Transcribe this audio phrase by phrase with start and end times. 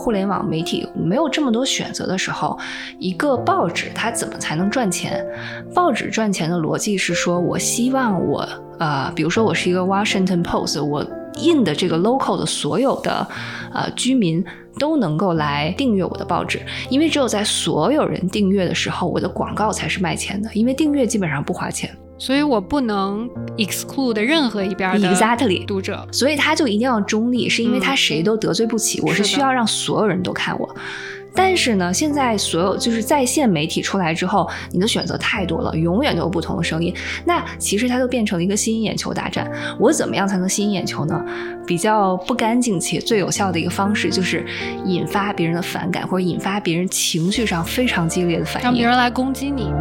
[0.00, 2.58] 互联网媒体，没有这么多选择的时候，
[2.98, 5.22] 一个报纸它怎么才能赚钱？
[5.74, 8.48] 报纸赚钱的逻辑是说，我希望我
[8.78, 11.06] 呃，比如说我是一个 Washington Post，我
[11.36, 13.26] 印的这个 local 的所有的
[13.74, 14.42] 呃居民
[14.78, 21.94] 都能够来订阅我的报纸，因为只有在所有人订阅的时候，我的广告才是卖钱的，因为订阅基本上不花钱。
[22.20, 29.00] 所以我不能 exclude 任何一边的 exactly 读者，所以他就一定要中立，是因为他谁都得罪不起。
[29.00, 30.76] 我是需要让所有人都看我。
[31.32, 36.94] 但是呢，现在所有就是在线媒体出来之后，你的选择太多了，永远都有不同的声音。
[37.24, 39.50] 那其实它就变成了一个吸引眼球大战。
[39.78, 41.24] 我怎么样才能吸引眼球呢？
[41.66, 44.44] 比较不干净且最有效的一个方式，就是
[44.84, 49.72] 引发别人的反感，或者引发别人情绪上非常激烈的反应，让别人来攻击你。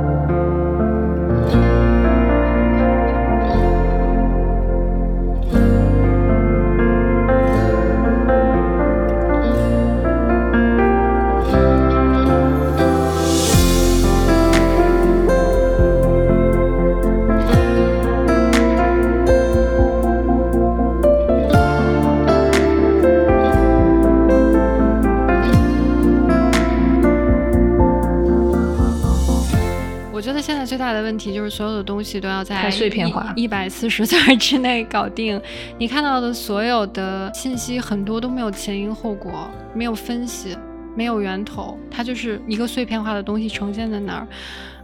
[31.01, 35.41] 问题就是所有的东西都要在碎片化一百四十 字之内搞定。
[35.77, 40.57] 你看到的所有的信息很多都没有前因后果，没有分析，
[40.95, 44.27] 没有源头，它就是一个碎片化的东西呈现在那儿。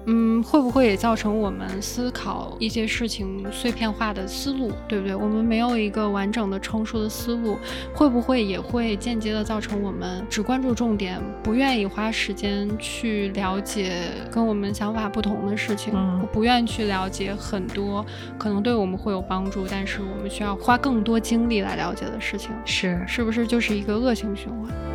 [0.07, 5.15] 嗯，会不会也造成我们思考一些事情碎片化的思路，对不对？
[5.15, 7.57] 我们没有一个完整的成熟的思路，
[7.93, 13.93] 会不会也会间接的造成我们只关注重点，不愿意花时间去了解
[14.31, 15.93] 跟我们想法不同的事情，
[16.31, 18.05] 不愿意去了解很多
[18.37, 24.94] 可能对我们会有帮助，但是我们需要花更多精力来了解的事情，是是不是就是一个恶性循环？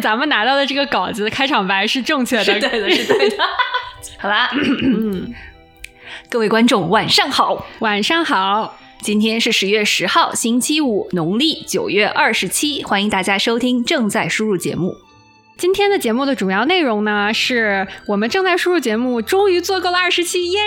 [0.00, 3.36] 咱们拿到的这个稿子开场白是正确的，是对的，是对的。
[4.18, 5.32] 好啦，嗯，
[6.30, 8.78] 各位观众，晚上好，晚上好。
[9.02, 12.82] 今天是十月十号，星期五，农历九月二十七。
[12.82, 14.96] 欢迎大家收听正在输入节目。
[15.58, 20.60] 今天的节目的主要内容呢，是我们正在输入节目终于做够了二十期，耶！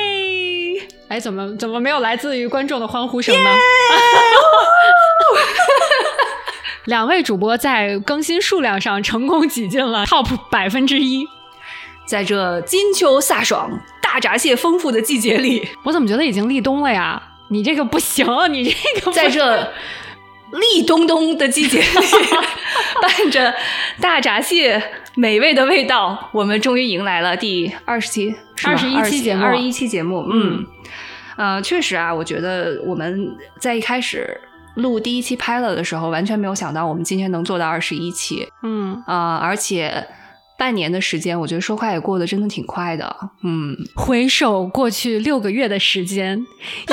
[1.09, 3.49] 哎，怎么怎么没有来自于观众的欢呼声呢？
[6.89, 11.23] 两位主播在更新数量上成功挤进了 top 百分之一，
[12.07, 17.21] 在这金秋飒爽、大闸蟹丰富的季节里，我怎么觉得已经立冬了呀？
[17.49, 19.71] 你这个不行， 你这个在这。
[20.51, 21.85] 立冬冬的季节里，
[23.03, 23.53] 伴着
[24.01, 24.81] 大闸蟹
[25.13, 28.35] 美味的味道，我们终于迎来了第二十期、
[28.65, 29.43] 二十一期节目。
[29.43, 30.65] 二十一期节目，嗯，
[31.37, 34.41] 呃，确实啊，我觉得我们在一开始
[34.79, 38.51] 录第一期拍了的时候，完全没有想到我们今天能做到二十一期。
[38.63, 40.07] 嗯啊，而且。
[40.59, 43.15] 半年的时间，我觉得说快也过得真的挺快的。
[43.43, 46.45] 嗯，回首过去六个月的时间，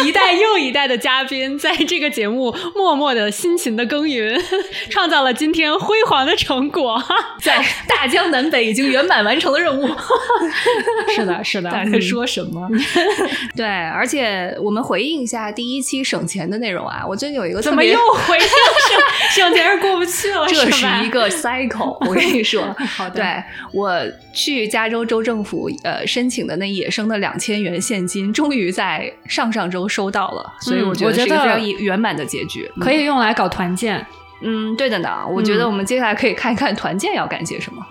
[0.05, 4.41] 一代又一代的嘉宾在这个节目默默的辛勤的耕耘，
[4.89, 7.03] 创造了今天辉煌的成果，
[7.43, 9.89] 在大江南北已经圆满完成了任务。
[11.13, 11.69] 是的，是的。
[11.69, 12.69] 在说什么？
[13.57, 18.45] 对，而且我们回应一下第一期省钱的内容啊，我最近有一个怎么又回应
[19.35, 20.47] 省钱是过不去了？
[20.47, 22.73] 这是一个 cycle，我跟你说。
[22.79, 23.17] 好的。
[23.17, 23.43] 对。
[23.73, 24.01] 我
[24.33, 34.05] 去加州州政府呃申请的那野生的两千元现金，终于在上上周收到了，所以我觉得是一个非常圆满的结局，可以用来搞团建。
[34.43, 35.09] 嗯，对的呢。
[35.29, 37.85] 我觉得我们接下来可以看一看团建要干些什么。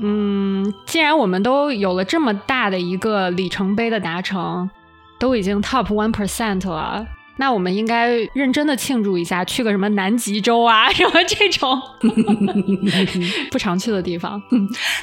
[0.00, 4.70] 嗯，既然我们都有了这么大的一个里程碑的达成，
[5.18, 7.04] 都已经 top one percent 了。
[7.38, 11.80] 那我们应该认真的庆祝一下，去个什么南极洲啊， 什么这种
[13.50, 14.40] 不常去的地方。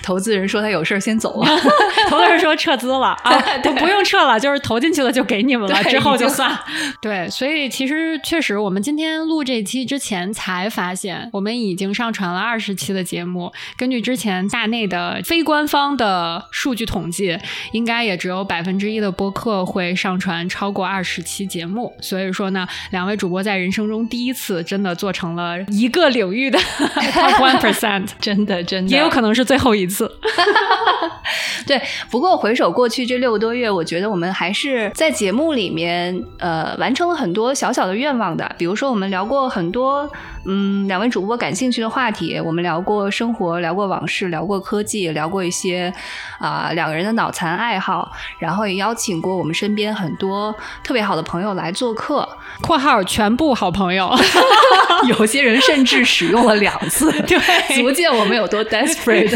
[0.03, 1.47] 投资人说他有事儿先走了，
[2.09, 3.31] 投资人说撤资了啊，
[3.63, 6.57] 不不用撤了，就是投进去了就给你们了，之后就算。
[7.01, 13.51] 对，所以其实确实，我们今天录这期之前才发现，我们已经上传了二十期的节目。
[13.77, 17.37] 根据之前大内的非官方的数据统计，
[17.71, 21.95] 应该也只有百分之一的播客会上传超过二十期节目。
[22.01, 26.59] 所以说呢，两位主播在人生中第一次真的做成了一个领域的
[27.13, 30.11] top one percent，真的真的，也有可能是最后一次。
[31.65, 31.81] 对，
[32.11, 38.55] 不过回首过去这六个多月，我觉得我们还是在节目里面呃完成了很多小小的愿望的。
[38.57, 40.07] 比如说，我们聊过很多
[40.45, 45.91] 嗯两位主播感兴趣的话题，我们聊过生活，聊过往事，聊过科技，聊过一些
[46.39, 52.27] 啊两个人的脑残爱好，然后也邀请过我们身边很多特别好的朋友来做客
[52.61, 54.13] （括号全部好朋友
[55.09, 57.37] ），有些人甚至使用了两次，对，
[57.75, 59.35] 足见我们有多 desperate。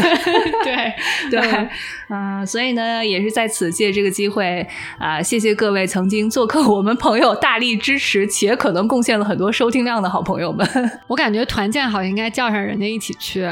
[0.64, 0.94] 对
[1.30, 1.68] 对，
[2.12, 4.66] 嗯，所以呢，也是在此借这个机会
[4.98, 10.68] 啊，谢谢各位曾经做客我们朋友大力支持且可能贡献了很多收听量的好朋友们。
[11.06, 13.48] 我感觉团建好应该叫上人家一起去。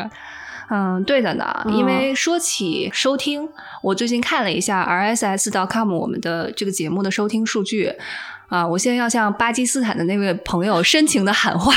[0.71, 3.49] 嗯，对的呢，因为说起收听，
[3.81, 7.93] 我最近看了一下 RSS.com 我们的这个节目的收听数据
[8.49, 11.73] 啊，我现在要向巴基斯坦的那位朋友深情的喊话：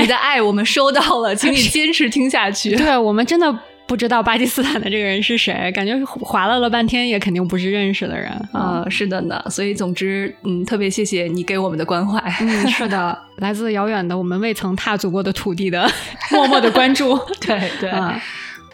[0.00, 2.76] 你的爱我们收到了，请你坚持听下去。
[2.76, 3.58] 对我们真的。
[3.86, 8.84] 不知道巴基斯坦的这个人是谁，感觉划拉了半天也肯定不是认识的人啊。
[8.88, 12.18] 是的呢，所以总之，嗯，特别谢谢你给我们的关怀。
[12.40, 15.88] 嗯，是的， 来自遥远的我们未曾踏足过的土地的
[16.32, 17.18] 默默的关注。
[17.40, 17.90] 对 对。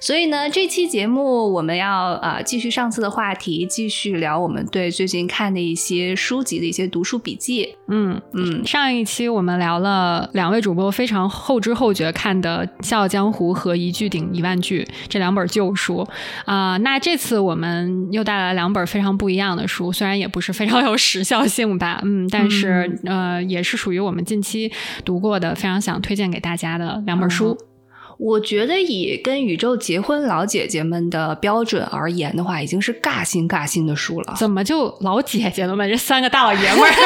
[0.01, 7.77] 所以呢，这期节目我们要啊继续上次的话题，继续聊我们对最近看的一些书籍的一些读书笔记。
[7.89, 16.07] 嗯嗯，上一期我们聊了两位主播非常后知后觉看的《笑傲江湖》和《一句顶一万句》这两本旧书
[16.47, 16.79] 啊。
[16.79, 24.73] 那这次我们又带来两本非常不一样的书，虽然也不是非常有时效性吧，嗯，但是呃也是属于我们近期
[25.05, 27.57] 读过的，非常想推荐给大家的两本书。
[28.21, 34.35] 我觉得以跟宇宙结婚老姐姐们的标准而言的话，已经是尬新尬新的书了。
[34.37, 35.87] 怎么就老姐姐了嘛？
[35.87, 37.03] 这三个大老爷们儿 在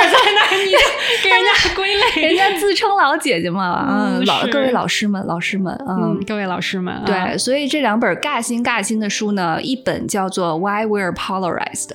[0.50, 0.78] 那，你就
[1.22, 3.86] 给人家归类，人家自称老姐姐嘛。
[3.88, 7.38] 嗯，老各位老师们，老师们，嗯，各位老师们，对。
[7.38, 11.90] 所以这两本尬新尬新的书呢，一本叫做《Why We're Polarized》。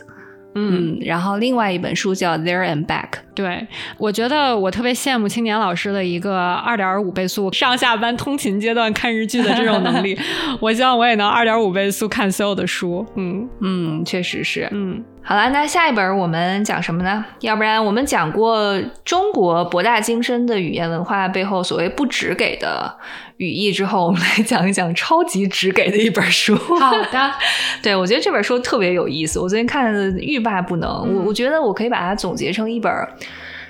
[0.56, 3.10] 嗯，然后另外一本书叫《There and Back》。
[3.36, 3.66] 对，
[3.98, 10.18] 我觉得我特别羡慕青年老师的一个二点五倍速上下班通勤阶段看日剧的这种能力。
[10.60, 13.06] 我希望我也能二点五倍速看所有的书。
[13.16, 14.68] 嗯嗯，确实是。
[14.72, 17.24] 嗯，好了，那下一本我们讲什么呢？
[17.42, 22.92] 要不然我们讲过中国博大精深的语言文化背后所谓不直给的。
[23.38, 26.56] 语义之后，我们来讲一讲超级直给的一本书。
[26.56, 27.31] 好的，
[27.84, 30.90] 对我觉得这本书特别有意思，我最近看的欲罢不能。
[30.90, 32.92] 我我觉得我可以把它总结成一本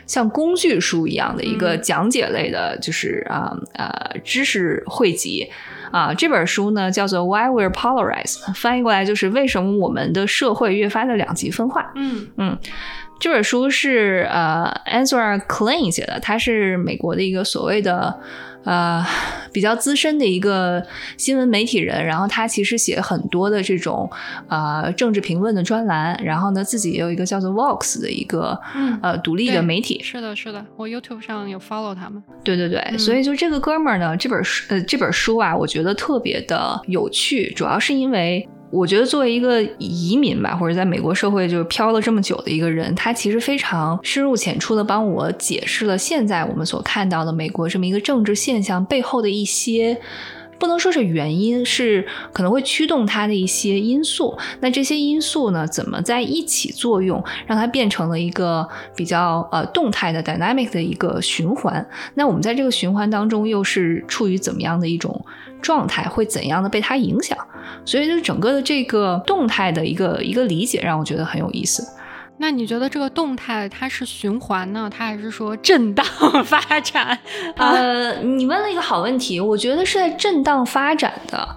[0.07, 3.91] 像工具书一样的一个讲解类的，就是啊呃
[4.23, 5.51] 知识汇集
[5.91, 6.13] 啊。
[6.13, 11.91] 这本书呢叫做《Why We're Polarized》，翻译过来就是为什么我们的社会越发的两极分化。
[11.95, 12.57] 嗯嗯，
[13.19, 18.19] 这本书是呃 Answer Klein 写的，他是美国的一个所谓的。
[18.63, 19.03] 呃，
[19.51, 20.85] 比较资深的一个
[21.17, 24.09] 新闻媒体人，然后他其实写很多的这种
[24.47, 28.59] 呃政治评论的专栏，然后呢自己也有一个叫做 Vox 的一个
[29.01, 30.01] 呃独立的媒体。
[30.03, 32.21] 是的，是的，我 YouTube 上有 follow 他们。
[32.43, 38.47] 对对对，所以就这个哥们儿呢，这本书呃这本书啊，我觉得特别的有趣，主要是因为。
[38.71, 49.99] 我觉得作为一个移民吧，或者在美国社会就是漂了这么久的一个人，他其实非常深入浅出的帮我解释了现在我们所看到的美国这么一个政治现象背后的一些，
[50.59, 54.37] 不能说是原因，是可能会驱动它的一些因素。
[54.59, 61.83] 那这些因素呢，怎么在一起作用，让它变成了一个比较呃动态的 dynamic 的一个循环？
[62.13, 65.25] 那我们在这个循环当中又是处于怎么样的一种？
[65.61, 67.37] 状态会怎样的被它影响？
[67.85, 71.85] 所以就整个的这个动态的一个一个理解，让我觉得很有意思。
[72.37, 76.05] 那你觉得这个动态它是循环呢，它还是说震荡
[76.45, 77.19] 发展？
[77.57, 81.55] 呃，你问了一个好问题，我觉得是在震荡发展的。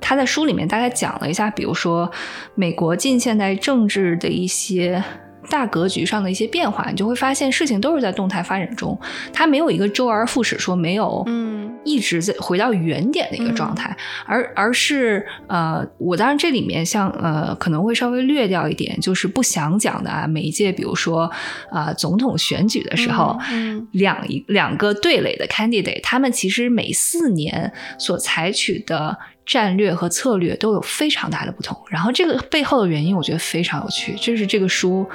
[0.00, 2.10] 他在书里面大概讲了一下，比如说
[2.54, 5.02] 美国近现代政治的一些。
[5.48, 8.98] 大格局上的一些变化，你就会发现事情都是在动态发展中，
[9.32, 21.30] 它没有一个周而复始，说没有，嗯，一直在回到原点的一个状态，而而是呃，我当然这里面像呃可能会稍微略掉一点，就是不想讲的啊，每一届比如说
[21.70, 29.16] 啊总统选举的时候，嗯两一两个对垒的 candidate，他们其实每四年所采取的
[29.48, 35.08] 战略和策略都有非常大的不同，然后这个背后的原因，我觉得非常有趣，这是这个书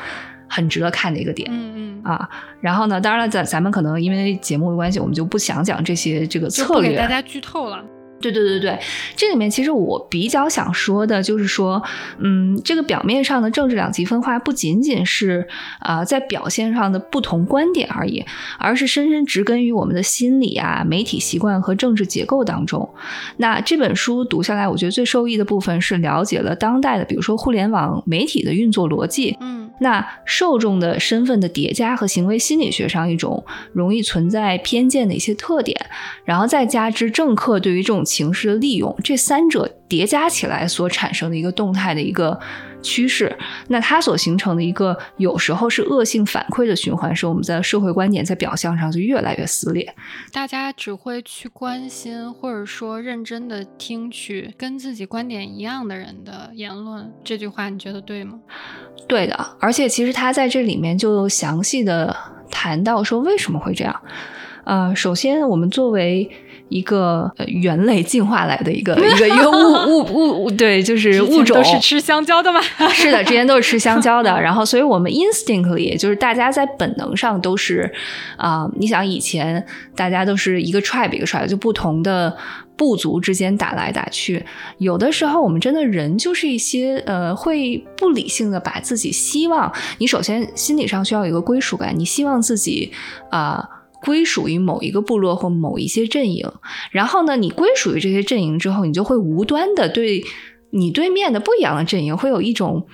[0.50, 1.48] 很值得看的一个点。
[1.52, 2.28] 嗯嗯，啊，
[2.60, 6.90] 然后呢，当然了，咱咱们可能因为节目的关系，我们就不想讲这些这个策略。
[6.90, 7.86] 给大家剧透了。
[8.32, 8.80] 对对对对，
[9.16, 11.82] 这里面其实我比较想说的就是说，
[12.20, 15.48] 嗯，这个表面上的政治两极分化不仅仅是
[15.80, 18.24] 啊、在表现上的不同观点而已，
[18.58, 22.90] 而是深深植根于我们的心理啊、媒体习惯和政治结构当中。
[23.38, 35.80] 那这本书读下来，我觉得最受益的部分是了解了当代的，比如说互联网媒体的运作逻辑，嗯那受众的身份的叠加和行为心理学上一种容易存在偏见的一些特点，
[36.26, 42.40] 然后再加之政客对于这种情势的利用，这三者叠加起来所产生的一个动态的一个
[42.84, 43.36] 趋势，
[43.70, 49.96] 那它所形成的一个有时候是恶性反馈的循环，是我们在社会观点在表象上就越来越撕裂。
[50.32, 57.12] 大家只会去关心，或者说认真的听取跟自己观点一样的人的言论。
[57.24, 58.40] 这句话你觉得对吗？
[59.08, 62.16] 对的，而且其实他在这里面就详细的
[62.52, 64.02] 谈到说为什么会这样。
[64.66, 66.30] 呃，首先我们作为
[66.74, 69.56] 一个呃猿类进化来的一个 一个一个物
[69.88, 72.60] 物物物，对，就是物种都是吃香蕉的吗？
[72.90, 77.94] 是的，之前都是吃香蕉的， 然后所以我们 instinctly 就是大家在本能上都是
[78.38, 79.66] 啊、你想以前
[79.96, 82.36] 大家都是一个 tribe 一个 tribe，就不同的
[82.76, 84.44] 部族之间打来打去，
[84.80, 92.92] 有的时候我们真的人就是一些呃会不理性的把自己希望，你首先心理上需要有一个归属感，你希望自己
[93.30, 93.70] 啊。
[94.04, 96.52] 归属于某一个部落或某一些阵营，
[96.92, 100.24] 然后呢，你归属于这些阵营之后，你就会无端的对
[100.72, 102.88] 你对面的不一样的阵营会有一种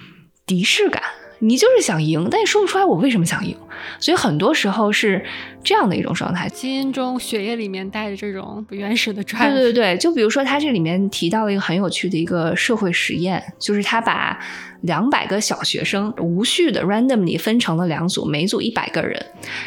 [0.45, 1.01] 敌视感。
[1.39, 3.55] 你就是想赢，但你说不出来我为什么想赢，
[3.99, 5.23] 所以很多时候是
[5.63, 6.47] 这样的一种状态。
[6.49, 9.53] 基因中、血液里面带着这种不原始的对 drive。
[9.53, 14.37] 对对，就比如说他这里面提到了一个很有趣的一个社会实验，就是他把
[14.81, 19.25] 两百个小学生无序的 randomly 分成了两组，每组一百个人，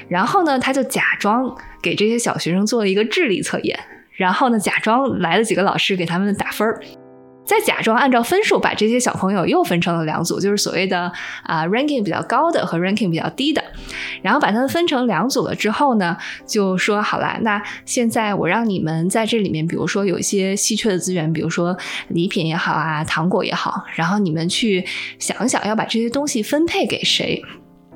[0.08, 3.78] 然后呢，他就假装给这些小学生做了一个智力测验，
[4.12, 6.82] 然后呢，假装来了几个老师给他们打分儿。
[7.52, 13.62] 再假装按照分数把这些小朋友又分成了两组，就是所谓的啊、ranking 比较高的和 ranking 比较低的，
[14.22, 16.16] 然后把他们分成两组了之后呢，
[16.46, 21.76] 就说好啦，那现在我让你们在这里面，比如说有一些稀缺的资源，比如说
[22.08, 24.82] 礼品也好啊，糖果也好，然后你们去
[25.18, 27.42] 想想要把这些东西分配给谁。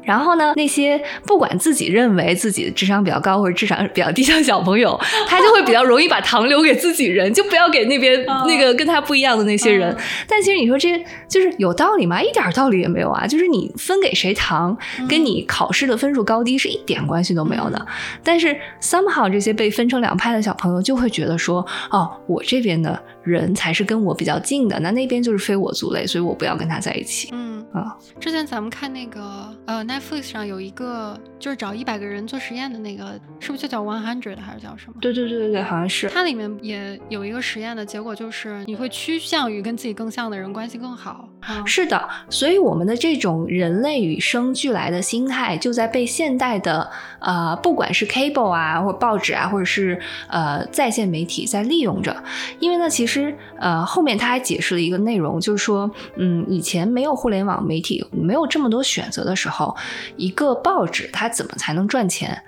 [0.07, 4.99] 然后呢，那些不管自己认为自己的智商比较高或者智商比较低的小朋友，
[5.29, 9.93] 他就会比较容易把糖留给自己人，就不要给那边、嗯那个跟他不一样的那些人。
[9.93, 9.97] 嗯
[10.29, 12.23] 但其实你说这就是有道理吗？
[12.23, 13.27] 一点道理也没有啊！
[13.27, 14.77] 就是你分给谁糖，
[15.09, 17.87] 跟你考试的分数高低是一点关系都没有的。
[18.23, 27.31] 但是 somehow 这些被分成两派的小朋友就会觉得说，哦，我这边的人才是跟我比较近的，那那边就是非我族类，所以我不要跟他在一起。
[27.33, 29.21] 嗯啊之前咱们看那个
[29.67, 34.99] 呃 Netflix 上有一个就是找一百个人做实验的那个，是不是就叫 One Hundred 还是叫什么？
[35.01, 36.07] 对对对对对，好像是。
[36.09, 41.27] 它里面也有一个实验的结果，就是你会趋向于跟自己更像的人关系更好。
[41.65, 52.17] 是的，所以我们的这种人类与生俱来的心态，就在被现代的呃，不管是 cable 啊，或者报纸啊，或者是呃在线媒体在利用着。
[52.59, 59.77] 因为呢，其实呃后面他还解释了一个内容，就是说，嗯，以前没有互联网媒体，没有这么多选择的时候，
[60.17, 62.43] 一个报纸它怎么才能赚钱？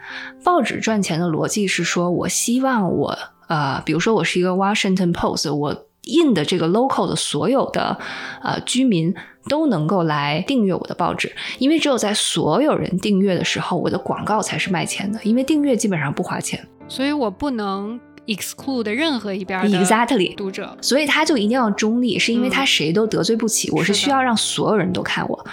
[0.44, 7.96] 报纸赚钱的逻辑是说，我希望我呃，比如说我是一个 Washington Post，我印的这个 local 的所有的
[8.42, 9.14] 呃居民
[9.48, 16.66] 都能够来订阅我的报纸，因为只有在所有人订阅的时候，我的广告才是卖钱的，因为订阅基本上不花钱。
[16.88, 20.76] 所以我不能 exclude 任何一边的 Exactly 读者。
[20.80, 23.70] 所以他就一定要中立，是因为嗯他谁都得罪不起。
[23.70, 25.46] 我是需要让所有人都看我。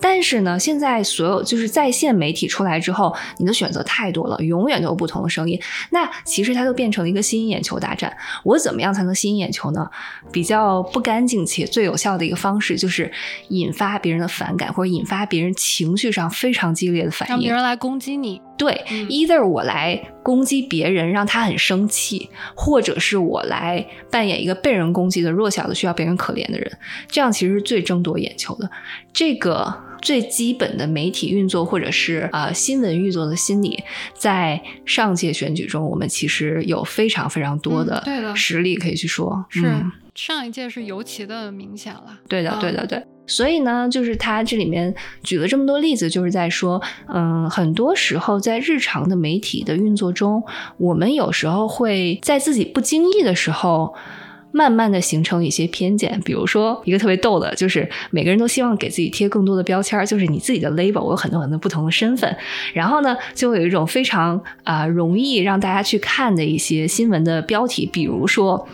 [0.00, 5.60] 但是呢，现在所有就是在线媒体出来之后，你的选择太多了，永远都有不同的声音。
[5.90, 8.14] 那其实它就变成了一个吸引眼球大战。
[8.44, 9.88] 我怎么样才能吸引眼球呢？
[10.30, 13.10] 比较不干净且最有效的一个方式，就是
[13.48, 17.34] 引发别人的反感，或者引发别人情绪上非常激烈的反应。
[17.34, 28.70] 让别人来攻击你，对、嗯 e i t h e r 我来攻击别人，让他很生气，或者是我来扮演一个被人攻击的弱小的、需要别人可怜的人，这样其实是最争夺眼球的。
[29.12, 33.82] 这个最基本的媒体运作或者是呃新闻运作的心理，
[34.14, 38.02] 在上届选举中，我们其实有非常非常多的
[38.34, 39.44] 实例可以去说。
[39.48, 42.18] 是嗯上一届是尤其的明显了。
[42.28, 43.04] 对的，嗯对的，对。
[43.26, 50.42] 所以呢，就是他这里面举了这么多例子，就是在说，嗯，很多时候在日常的媒体的运作中，
[50.76, 53.94] 我们有时候会在自己不经意的时候。
[54.56, 62.36] 慢慢的形成一些偏见，比如说一个特别逗的，就是每个人都希望给自己贴更多的标签儿，就是你自己的 label，我有很多很多不同的身份，
[62.72, 68.68] 然后呢，就会有一种非常啊、容易让大家去看的一些新闻的标题，比如说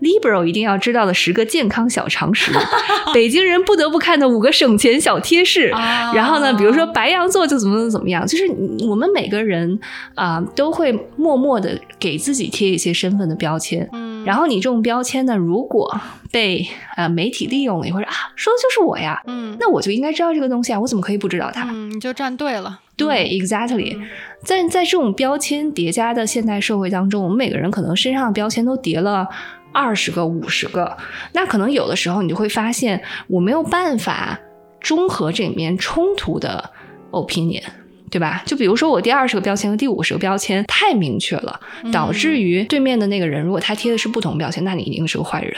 [0.00, 2.52] liberal 一定要知道的十个健康小常识，
[3.12, 5.70] 北京人不得不看的五个省钱小贴士。
[5.70, 6.12] 啊。
[6.14, 8.46] 然后呢，比如说白羊座就怎么怎么样，就是
[8.88, 9.78] 我们每个人
[10.14, 13.88] 啊、都会默默的给自己贴一些身份的标签。
[13.92, 16.00] 嗯，然后你这种标签呢，如果
[16.30, 16.66] 被
[16.96, 21.68] 呃媒体利用了，你会说啊，说的就是我呀，嗯，那我就应该知道这个东西啊，我怎么可以不知道它？
[21.70, 22.80] 嗯，你就站对了。
[22.96, 24.06] 对，exactly，嗯
[24.42, 29.26] 在在这种标签叠加的现代社会当中，我们每个人可能身上的标签都叠了
[29.72, 30.96] 二十个、五十个，
[31.32, 34.38] 那可能有的时候你就会发现，我没有办法
[34.80, 36.70] 中和这里面冲突的
[37.10, 37.64] opinion。
[38.14, 38.40] 对吧？
[38.46, 41.58] 就比如说我第二十个标签和第五十个标签太明确了，
[41.92, 45.52] 导致于对面的那个人，如果他贴的是不同标签，那你一定是个坏人，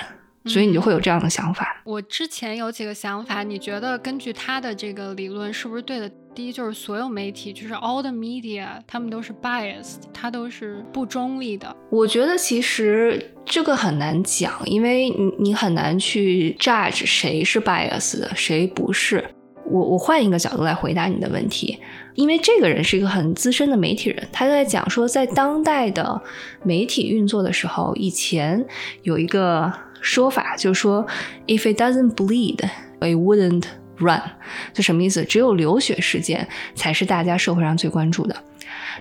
[0.47, 1.83] 所以你就会有这样的想法。
[1.85, 6.11] 我之前有几个想法，你觉得根据他的这个理论是不是对的？
[6.35, 11.75] 第一就是所有媒体，就是 all the media，他们都是 biased，它都是不中立的。
[11.91, 19.23] 我觉得其实这个很难讲，因为你你很难去 judge 谁是 bias 的，谁不是。
[19.69, 21.79] 我我换一个角度来回答你的问题，
[22.15, 26.21] 因为这个人是一个很资深的媒体人，他在讲说，在当代的
[26.63, 28.65] 媒体运作的时候，以前
[29.03, 31.07] 有一个说法，就是说
[31.47, 32.59] ，if it doesn't bleed,
[33.01, 33.65] it wouldn't
[33.99, 34.23] run，
[34.73, 35.25] 就什么意思？
[35.25, 38.37] 只有流血事件才是大家社会上最关注的。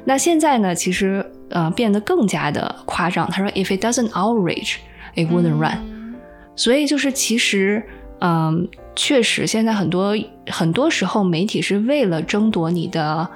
[0.06, 3.30] 那现在呢，其实呃变得更加的夸张。
[3.30, 4.78] 他说，if it doesn't outrage,
[5.16, 5.78] it wouldn't run。
[5.90, 6.16] 嗯
[6.58, 7.84] 所以就是其实，
[8.20, 10.16] 嗯，确实现在很多
[10.48, 13.28] 很多时候媒体是为了争夺你的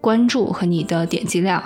[0.00, 1.62] 关注和你的点击量。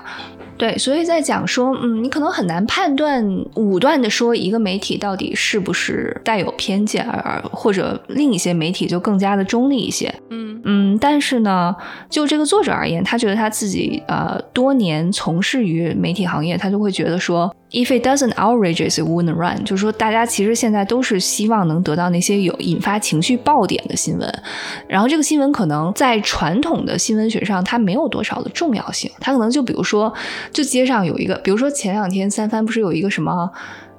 [0.58, 10.14] 对，所以在讲说，嗯，你可能很难判断武断的说一个媒体到底是不是带有偏见，而或者另一些媒体就更加的中立一些。
[10.30, 11.74] 嗯嗯，但是呢，
[12.08, 24.42] 就这个作者而言，他觉得他自己呃多年从事于媒体行业，他就会觉得说，if it doesn't outrage,s it wouldn't run，就是说大家其实现在都是希望能得到那些有引发情绪爆点的新闻，
[24.86, 30.12] 然后这个新闻可能在传统的新闻学上它没有多少的重要性，它可能就比如说，
[30.52, 33.50] 就街上有一个，比如说前两天三番不是有一个什么。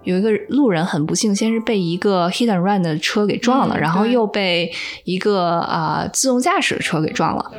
[0.04, 4.72] 有一个路人很不幸，先是被一个 hit and run 的车给撞了，嗯然后又被
[5.06, 7.52] 一个啊、自动驾驶的车给撞了。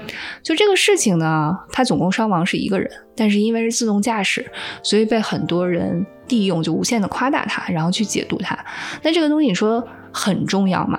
[0.43, 4.45] 就这个事情呢，他总共伤亡是一个人，但是因为是自动驾驶，
[4.83, 8.59] 所以被很多人利用，就无限的夸大它，然后去解读它。
[9.03, 10.99] 那这个东西你说很重要吗？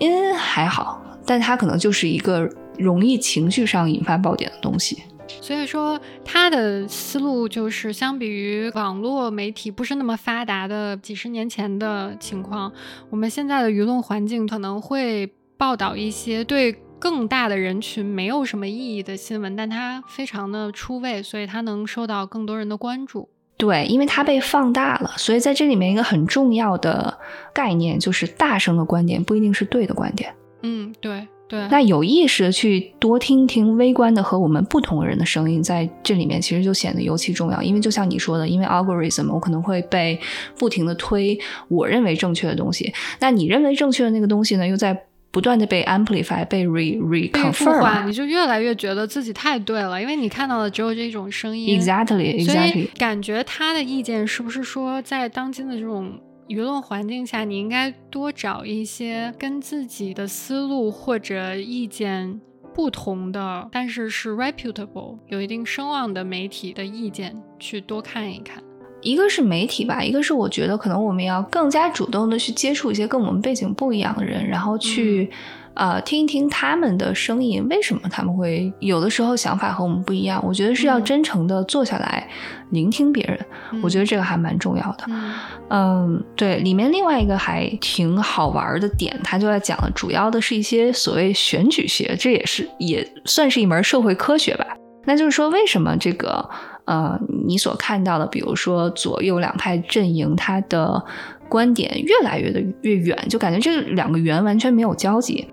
[0.00, 5.02] 嗯，还好，但它可能就是一个容易情绪上引发爆点的东西。
[5.40, 12.72] 所以说，他的思路就是，相比于网络媒体不是那么发达的几十年前的情况，
[13.10, 23.28] 我们现在的舆论环境可能会报道一些对更大的人群没有什么意义的新闻，但它非常的出位，所以它能受到更多人的关注。
[23.56, 27.18] 对，因为它被放大了，所以在这里面一个很重要的
[27.52, 30.32] 概念就是，大声的观点不一定是对的观点。
[30.62, 31.66] 嗯，对对。
[31.70, 37.62] 那有意识的去多听听微观的和我们不同人的声音，在这里面其实就显得尤其重要。
[37.62, 40.20] 因为就像你说的，因为 algorithm，我可能会被
[40.58, 48.06] 不停的推我认为正确的东西，那你认为正确的那个东西呢，又在不断的被 amplify、被 re reconfirm 复，。
[48.06, 51.78] 你就越来越觉得自己太对了，因为你看到的只有这种声音。
[51.78, 52.88] Exactly, exactly.
[52.96, 62.40] 感觉他的意见是不是说，在当今的这种舆论环境下，你应该多找一些跟自己的思路或者意见
[62.74, 68.62] 不同的，但是是 reputable 有一定声望的媒体的意见去多看一看。
[69.00, 75.30] 一个是媒体吧，一个是我觉得可能我们要更加主动的去接触一些跟我们背景不一样的人，然后去、
[75.78, 80.42] 呃听一听他们的声音，为什么他们会有的时候想法和我们不一样？
[80.44, 82.28] 我觉得是要嗯真诚的坐下来
[82.70, 83.38] 聆听别人，
[83.80, 85.04] 我觉得这个还蛮重要的。
[85.06, 85.34] 嗯
[85.70, 94.66] 嗯，对，里面另外一个还挺好玩的点，他就在讲了，主要的是一些所谓选举学，这也是也算是一门社会科学吧。
[95.04, 96.46] 那就是说，为什么这个
[96.86, 101.02] 呃，你所看到的，比如说左右两派阵营，它的
[101.48, 105.46] 观点越来越的越远，就感觉这两个圆完全没有交集。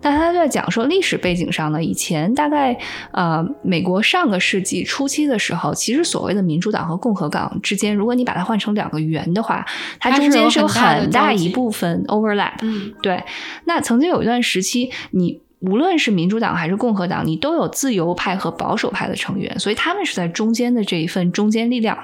[0.00, 2.78] 那他就在讲说历史背景上呢，以前大概
[3.12, 9.66] 呃美国上个世纪初期的时候，其实所谓的民主党和共和党之间，如果你把它换成两个圆的话，
[9.98, 12.54] 它中间是有很大一部分 overlap。
[12.62, 13.22] 嗯，对。
[13.64, 21.98] 那曾经有一段时期，你无论是民主党还是共和党，你都有自由派和保守派的成员，所以他们是在中间的这一份中间力量。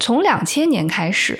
[0.00, 1.38] 从两千年开始。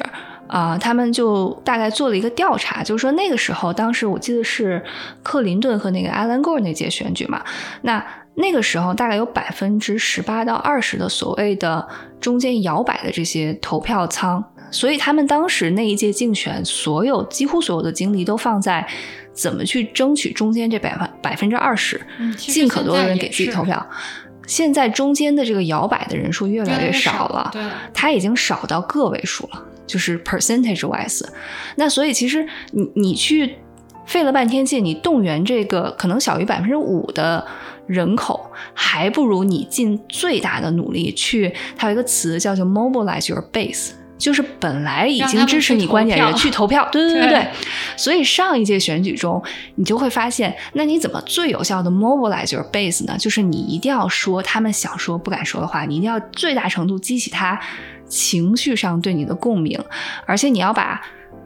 [0.53, 4.85] 啊，他们就大概做了一个调查，就是说那个时候，当时我记得是
[5.23, 7.43] 克林顿和那个 Alan Gore 那届选举嘛，
[7.81, 11.89] 那那个时候大概有百分之十八到二十的所谓的
[12.21, 18.87] 中间摇摆的这些投票仓，所以他们当时那一届竞选，所有几乎所有的精力都放在
[19.33, 21.99] 怎么去争取中间这百分百分之二十，
[22.37, 23.87] 尽可多的人给自己投票。
[24.53, 27.63] 现在中间的这个摇摆的人数越来越少了，对，
[27.95, 29.65] 它已经少到个位数了。
[29.85, 31.23] 就是 percentage wise，
[31.77, 33.57] 那所以其实你你去
[34.07, 37.45] 费了半天劲，你动员这个可能小于百分之五的
[37.87, 41.53] 人口，还不如你尽最大的努力去。
[41.77, 43.91] 它有一个词叫做 mobilize your base，
[44.23, 46.89] 就是本来已经支持你观点的人去投票。
[46.93, 47.49] 对对对对。
[47.97, 49.43] 所以上一届选举中，
[49.75, 53.17] 你就会发现，那你怎么最有效的 mobilize your base 呢？
[53.19, 57.59] 就是你一定要说他们想说不敢说的话，你一定要最大程度激起他。
[58.07, 59.83] 情绪上对你的共鸣，
[60.27, 61.01] 而且你要把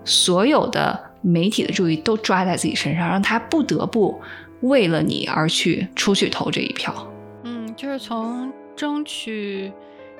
[0.04, 4.20] 所有的媒体的注意都抓在自己身上，让他不得不
[4.62, 6.92] 为了你而去出去投这一票。
[7.44, 9.72] 嗯，就是从争取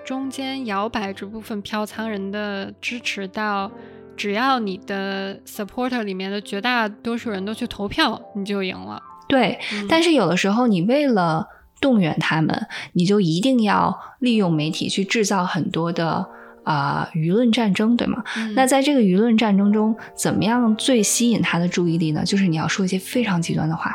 [0.07, 3.69] 中间摇摆这部分票仓人的支持，到
[4.17, 9.03] 只要你的 supporter 里面的绝大多数人都去投票，你就赢了。
[9.27, 11.49] 对，但是有的时候你为了
[11.81, 16.25] 动员他们，你就一定要利用媒体去制造很多的。
[16.67, 18.25] 啊，舆论战争，对吗？
[18.57, 22.25] 那在这个舆论战争中，怎么样最吸引他的注意力呢？
[22.25, 23.95] 就是你要说一些非常极端的话，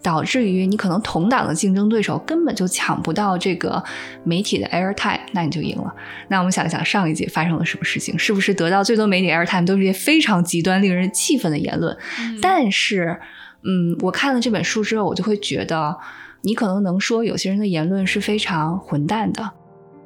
[0.00, 3.84] 导致于你可能同党的竞争对手根本就抢不到这个
[4.24, 5.94] 媒体的 air time，那你就赢了。
[6.28, 8.18] 那我们想一想上一届发生了什么事情？
[8.18, 11.94] 是不是得到最多媒体 air time 都是一些非常极端、令人气愤的言论？
[12.40, 13.20] 但是，
[13.64, 15.98] 嗯，我看了这本书之后，我就会觉得，
[16.40, 19.50] 你可能能说有些人的言论是非常混蛋的。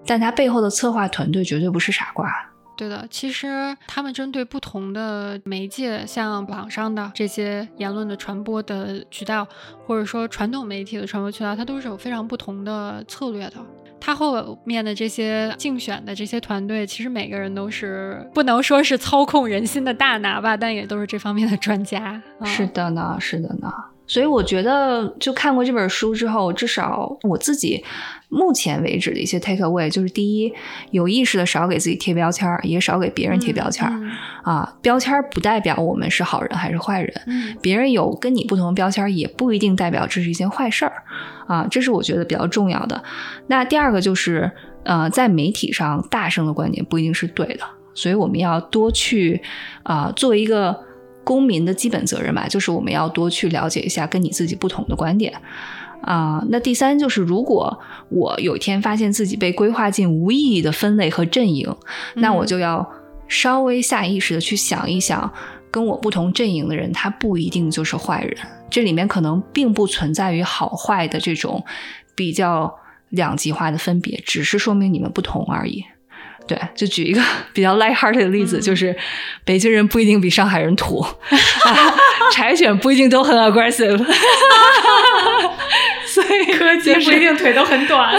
[0.06, 2.30] 但他背后的策划团队绝对不是傻瓜。
[2.74, 9.46] 对的，其实他们针对不同的媒介，像网上的这些言论的传播的渠道，
[9.86, 13.54] 或者说传统媒体的传播渠道，它都是有非常不同的策略的。
[14.00, 22.20] 他后面的这些竞选的这些团队，其实每个人都是不能说是操控人心的大拿吧，但也都是这方面的专家。
[22.42, 23.70] 是的呢，是的呢。
[24.12, 27.82] 所以我觉得，就看过这本书之后，至少我自己
[28.28, 30.52] 目前为止的一些 take away 就是：第一，
[30.90, 33.98] 有意识的少给自己贴标签儿，也少给别人贴标签儿。
[34.42, 37.22] 啊，标签儿不代表我们是好人还是坏人，
[37.62, 40.92] 别人有跟你不同的标签儿，也不一定代表这是一件坏事儿。
[41.46, 43.02] 啊，这是我觉得比较重要的。
[43.46, 44.52] 那第二个就是，
[44.84, 49.40] 呃，在媒体上大声的观点不一定是对的，所以我们要多去
[49.84, 50.78] 啊，作为一个。
[51.24, 55.32] 公民的基本责任吧，就是我们要多去了解一下跟你自己不同的观点
[56.02, 56.44] 啊。
[56.48, 61.74] 那第三就是，如果我有一天发现自己被规划进无意义的分类和阵营，
[62.14, 62.88] 那我就要
[63.28, 65.32] 稍微下意识的去想一想，
[65.70, 68.36] 跟我不同阵营的人，他不一定就是坏人，
[68.68, 71.64] 这里面可能并不存在于好坏的这种
[72.14, 72.74] 比较
[73.10, 75.84] 两极化的分别，只是说明你们不同而已。
[76.46, 78.94] 对，就举一个比较 light hearted 的例子，就是
[79.44, 81.04] 北京人不一定比上海人土，
[82.32, 83.96] 柴犬不一定都很 aggressive，
[86.06, 88.14] 所以柯基不一定腿都很短，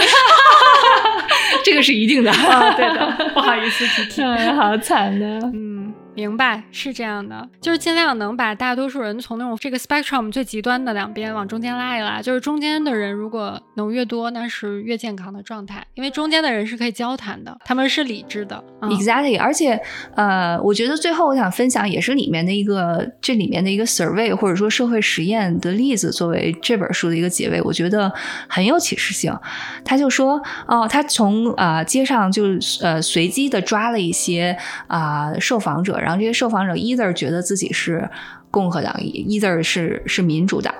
[1.64, 4.22] 这个是一定的啊，对的，不好意思提提，
[4.56, 5.92] 好惨的，嗯。
[6.14, 12.22] 明白是这样的，就是尽量能把大多数人从那种这个 spectrum 最极端的两边往中间拉一拉。
[12.22, 18.62] 就是中间的人如果能越多，那是越健康的状态，因为中间的人是可以交谈的，他们是理智的。
[18.82, 19.80] Exactly，而且
[20.14, 28.12] 呃，我觉得最后我想分享也是里面的一个这里面的一个 survey 或者说社会实验的例子，作为这本书的一个结尾，我觉得
[28.48, 29.36] 很有启示性。
[29.84, 32.44] 他就说哦，他从啊街上就
[32.82, 36.00] 呃随机的抓了一些啊受访者。
[36.04, 38.06] 然后这些受访者 either 觉得自己是
[38.50, 40.74] 共和党，either 是是民主党。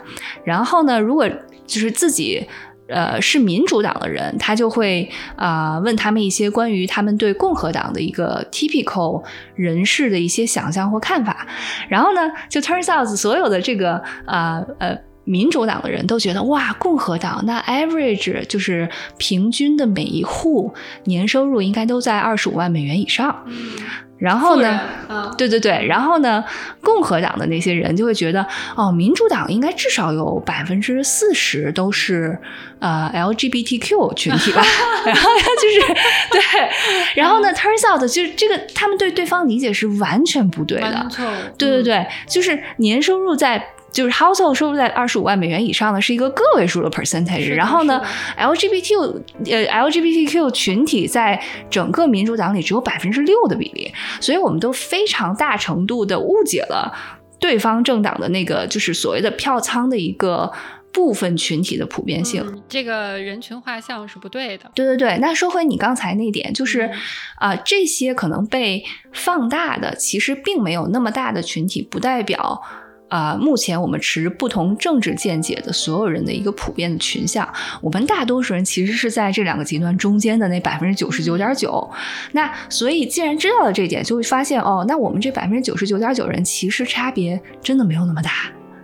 [0.45, 1.27] 然后呢，如果
[1.67, 2.47] 就是自己
[2.89, 11.47] 呃是民主党的人，他就会啊问他们一些关于他们对共和党的一个 typical 人士的一些想象或看法。
[11.89, 23.47] 然后呢，就 turns out 所有的这个啊呃民主党的人都觉得哇，共和党那 average 就是平均的每一户年收入应该都在二十五万美元以上。
[24.18, 24.81] 然后呢，
[25.37, 26.42] 对对对，然后呢，
[26.83, 28.46] 共和党的那些人就会觉得，
[28.77, 32.38] 哦，民主党应该至少有百分之四十都是
[32.79, 34.62] 呃 LGBTQ 群体吧。
[35.05, 35.94] 然后就是
[36.31, 36.40] 对，
[37.16, 41.07] 然后呢，turns out 就是这个他们对对方理解是完全不对的。
[41.59, 43.70] 对对对，就是年收入在。
[43.95, 48.03] 就是 household 收入在二十五万美元以上的是一个个位数的 percentage，然后呢
[48.37, 56.93] ，LGBTQ 呃 LGBTQ 群体在整个民主党里只有百分之六的比例，所以我们都非常大程度的误解了
[57.39, 60.53] 对方政党的那个就是所谓的票仓的一个
[60.93, 64.71] 部分群体的普遍性，这个人群画像是不对的。
[64.75, 66.91] 对对对，那说回你刚才那点，就是
[67.37, 72.63] 啊，这些可能被放大的，其实并没有那么大的群体，不代表。
[73.09, 77.49] 啊，目前我们持不同政治见解的所有人的一个普遍的群像，
[77.81, 81.88] 我们大多数人其实是在这两个极端中间的那百分之九十九点九。
[82.33, 88.31] 那所以，既然知道了这点，就会发现哦，那我们这百分之九十九点九人其实差别真的没有那么大。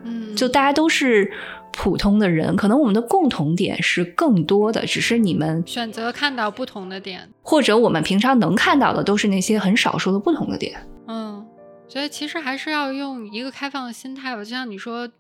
[0.05, 1.33] 嗯，就大家都是
[1.73, 10.79] 普通的人，可能我们的共同点是更多的，只是你们选择看到不同的点，或者我们平常能看到的都是那些很少数的不同的点。
[11.09, 11.45] 嗯。
[11.91, 15.11] 所以其实还是要用一个开放的心态吧，就像你说，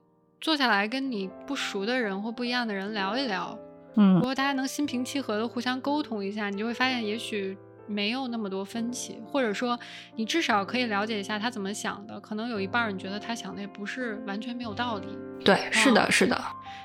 [0.41, 3.59] 坐下来跟你不熟的人或不一样的人聊一聊，
[3.97, 9.77] 嗯，如果大家能心平气和的互相沟通一下，你就会发现也许没有那么多分歧，或者说
[10.15, 15.09] 你至少可以了解一下他怎么想的，可能有一半你觉得他想的也不是完全没有道理。
[15.45, 16.41] 对，是的，是的。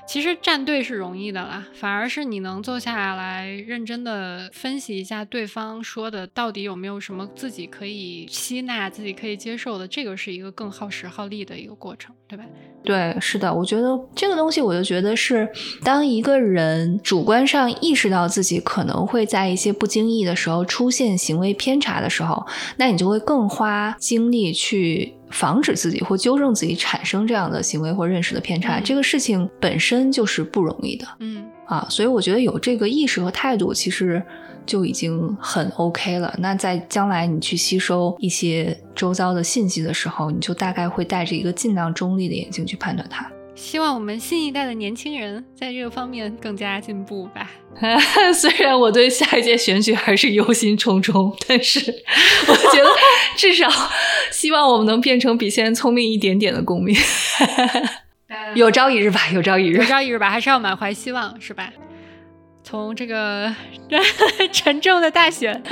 [0.08, 12.44] 其实站队是容易的啦，反而是你能坐下来认真的分析一下对方说的到底有没有什么自己可以吸纳、自己可以接受的，这个是一个更耗时耗力的一个过程，对吧？
[12.84, 15.48] 对，是的，我觉得这个东西，我就觉得是
[15.82, 25.14] 当一个人主观上意识到自己可能会在一些不经意的时候出现行为偏差的时候，那你就会更花精力去。
[25.30, 31.06] 防止自己或纠正自己产生这样的行为或认识的偏差，这个事情本身就是不容易的。
[31.20, 34.22] 嗯啊，所以我觉得有这个意识和态度，其实
[34.64, 36.32] 就已经很 OK 了。
[36.38, 43.28] 那在将来你去吸收一些周遭的信息的时候，你就大概会带着一个尽量中立的眼睛去判断它。
[43.56, 47.50] 希望我们新一代的年轻人在这个方面更加进步吧。
[48.32, 51.80] 虽然我对下一届选举还是忧心忡忡，但是
[52.48, 52.88] 我觉得
[53.34, 53.68] 至少
[54.30, 56.94] 希望我们能变成比现在聪明一点点的公民。
[58.54, 61.72] 有朝一日吧，有朝一日，有朝一日吧，还是要满怀希望，是吧？
[62.62, 63.54] 从这个
[64.52, 65.62] 沉重的大选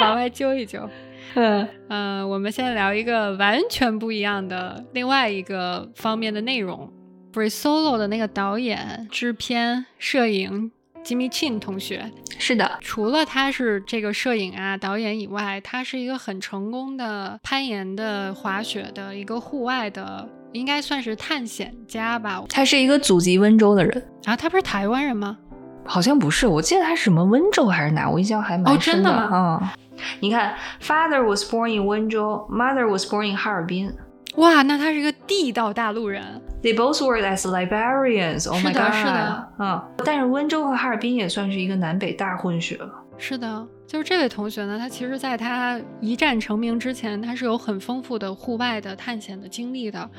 [0.00, 0.88] 往外揪一揪。
[1.36, 6.92] 嗯嗯，我们先聊一个完全不一样的另外一个方面的内容。
[7.34, 10.70] Free Solo 的那个导演、制片、摄影
[11.04, 12.78] Jimmy Chin 同学，是的。
[12.80, 22.44] 除了他是这个摄影啊、导演以外，他是一个很成功的攀岩的、滑雪的一个户外的，应该算是探险家吧。
[22.48, 25.36] 他是一个祖籍温州的人啊，他不是台湾人吗？
[25.84, 28.08] 好像不是，我记得他是什么温州还是哪？
[28.08, 29.28] 我印象还蛮深的吗。
[29.32, 33.92] 嗯，你看，Father was born in 温州，Mother was born in 哈尔滨。
[34.36, 36.22] 哇，那他是一个地道大陆人。
[36.62, 38.50] They both work as librarians.
[38.50, 38.92] Oh my god！
[38.92, 42.90] 是的，嗯，但是温州和哈尔滨也算是一个南北大混血了。
[43.16, 50.10] 是的，就是这位同学呢，他其实在他一战成名之前，他是有很丰富的户外的探险的经历的。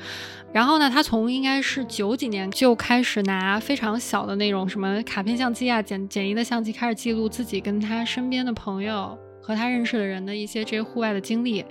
[0.50, 9.18] 然后呢，他从应该是九几年就开始拿非常小的那种什么卡片相机啊、简简易的相机开始记录自己跟他身边的朋友。
[9.46, 11.64] 和他认识的人的一些这些户外的经历，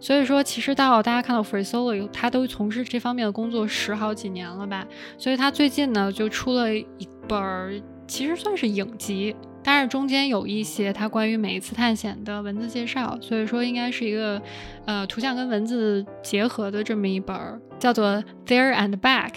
[0.00, 4.86] 所以说其实到大家看到 Free Solo，他都从事这方面的工作十好几年了吧。
[5.18, 14.40] 所以他最近呢就出了一本，其实算是影集，但是中间有一些他关于每一次探险的文字介绍，所以说应该是一个
[14.86, 17.36] 呃图像跟文字结合的这么一本，
[17.78, 19.34] 叫做 There and Back，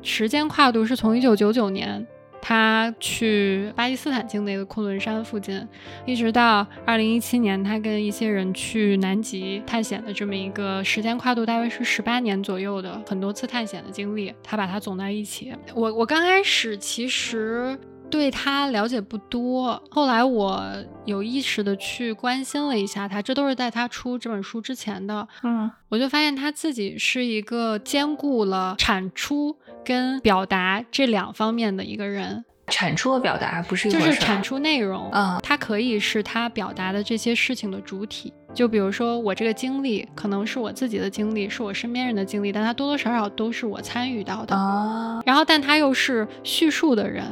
[0.00, 2.06] 时间跨度是从一九九九年。
[2.48, 5.66] 他去巴基斯坦境内的昆仑山附近，
[6.04, 15.52] 一直到二零一七年，他跟一些人去南极探险的这么一个时间跨度，大约是十八年左右的很多次探险的经历，他把它总在一起。
[15.74, 17.76] 我我刚开始其实
[18.10, 20.62] 对他了解不多，后来我
[21.04, 25.26] 有意识的去关心了一下他，这都是在他出这本书之前的。
[25.42, 29.56] 嗯，我就发现他自己是一个兼顾了产出。
[29.84, 38.32] 跟表达这两方面的一个人，产出和表达不是一就回事儿，是产出内容，嗯它可以是他表达的这些事情的主体。
[38.52, 44.56] 就比如说我这个经历，可能是我自己的经历，是我身边人的经历，但它多多少少都是我参与到的。
[44.56, 47.24] 啊，然后，但他又是叙述的人，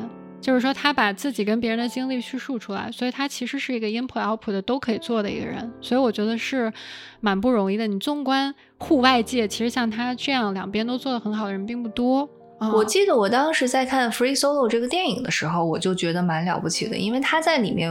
[0.44, 5.72] 就是说他把自己跟别人的经历叙述出来，所以他其实是一个 input output 的都可以做的一个人。
[5.80, 6.70] 所以我觉得是
[7.22, 7.86] 蛮不容易的。
[7.86, 12.28] 你纵观户外界，其实像他这样两边都做得很好的人并不多。
[12.74, 17.90] 我记得我当时在看《Free Solo》这个电影的时候，我就觉得蛮了不起的，因为他在里面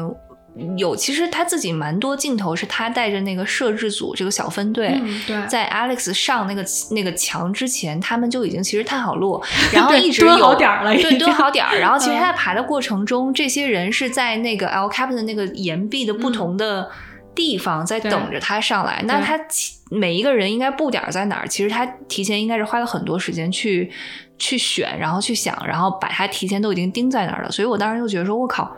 [0.77, 4.89] 有，其实他自己蛮多镜头是他带着那个摄制组这个小分队。
[5.01, 11.79] 嗯对在 Alex 上那个那个墙之前，他们就已经其实探好路， 然后对一直蹲有好点儿了已对，蹲好点儿。
[11.79, 16.91] 然后其实嗯他在爬的过程中，这些人是在那个 El Capitan 的那个岩壁的不嗯同的
[17.33, 19.01] 地方在等着他上来。
[19.05, 21.47] 那他其每一个人应该布点在哪儿？
[21.47, 23.91] 其实他提前应该是花了很多时间去
[24.37, 27.49] 去选，然后去想，然后把他提前都已经盯在那儿了。
[27.49, 28.77] 所以我当时就觉得说，我靠，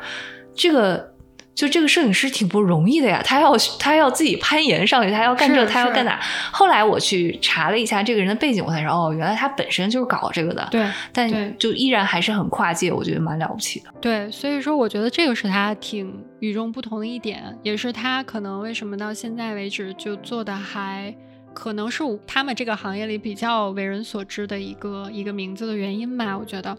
[0.55, 1.13] 这个。
[1.55, 6.19] 就这个摄影师挺不容易的呀，他要他要自己攀岩上去，他要干这，他要干那。
[6.51, 10.67] 后来我去查了一下这个人的背景，我才知道哦，原来他本身就是搞这个的。
[10.69, 13.85] 对对但就依然还是很跨界，我觉得蛮了不起的。
[14.01, 21.15] 对，所以说我觉得这个是他挺与众不同的一点，也是他可能为什么到现在为止就做的还。
[21.55, 26.77] 可能是他们这个行业里比较为人所知的一个一个名字的原因吧，我觉得，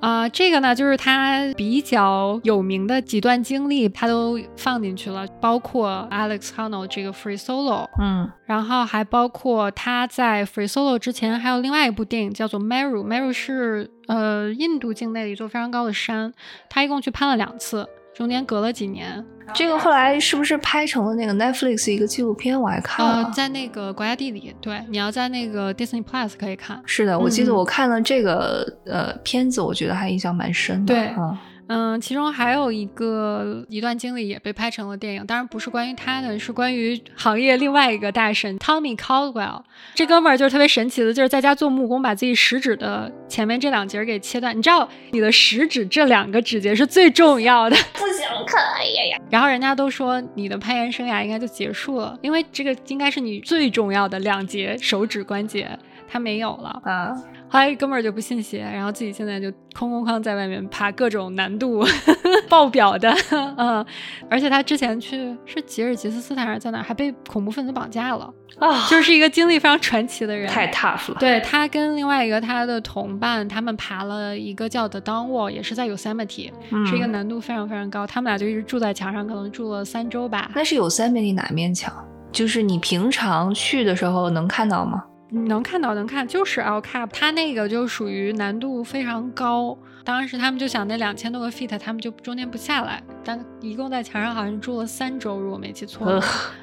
[0.00, 13.02] 啊、这个呢就是他比较有名的几段经历，他都放进去了，包括 Alex Honnold 这个 Free Solo，嗯然后还包括他在 Free Solo 之前还有另外一部电影叫做 Meru。
[13.02, 16.32] Meru 是呃印度境内的一座非常高的山，
[16.68, 19.24] 他一共去攀了两次，中间隔了几年。
[19.54, 22.60] 这个后来是不是拍成了那个 Netflix 一个纪录片？
[22.60, 23.24] 我还看了。
[23.24, 26.82] 呃，在那个国家地理，对，你要在那个 Disney Plus 可以看。
[26.86, 30.94] 是的，我记得嗯我看了这个、呃片子，我觉得还印象蛮深的。
[30.94, 31.36] 对嗯
[31.68, 39.62] 嗯，其中还有一个一段经历也被拍成了电影，当然不是关于他的，是关于行业另外一个大神 Tommy Caldwell。
[39.94, 44.56] 这哥们儿就是特别神奇的，就是在家做木工，把自己食指的前面这两节儿给切断。
[44.56, 47.76] 你知道，你的食指这两个指节是最重要的。
[47.94, 49.18] 不想看，哎呀呀！
[49.30, 56.80] 然后人家都说你的攀岩生涯应该就结束了，因为这个应该是你最重要的两节手指关节，他没有了。
[56.84, 57.14] 啊，
[57.52, 61.84] 后来哥们儿就不信邪，然后自己现在就空空哐在外面爬各种难度
[62.48, 63.14] 爆表的，
[63.58, 63.84] 嗯，
[64.30, 70.48] 而且他之前去是吉尔吉斯斯坦还是在哪儿，还被恐怖分子绑架了，啊，就是一个经历非常传奇的人。
[70.48, 71.18] 太 tough 了。
[71.20, 78.06] 对他跟另外一个他的同伴，他们爬了一个叫 The Dawn Wall，也是在 Yosemite，、嗯是一个难度非常非常高。
[78.06, 80.50] 他们俩就一直住在墙上，可能住了三周吧。
[80.54, 81.92] 那是 Yosemite 哪面墙？
[82.32, 85.04] 就是你平常去的时候能看到吗？
[85.32, 89.76] 能看到，能看，就是 L cap，它那个就属于难度非常高。
[90.04, 96.04] 当时他们就想那两千多个 feet，他们就中间不下来，但一共在墙上好像住了三周，如果没记错。
[96.08, 96.20] 呃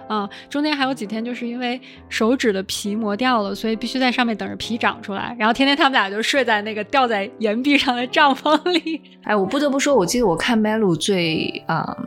[0.09, 1.79] 啊、中间还有几天就是因为
[2.09, 5.33] 手指的皮磨掉了，所以必须在上面等着皮长出来。
[5.39, 9.01] 然后天天他们俩就睡在那个吊在岩壁上的帐篷里。
[9.23, 11.97] 哎，我不得不说，我记得我看 Melu 最啊、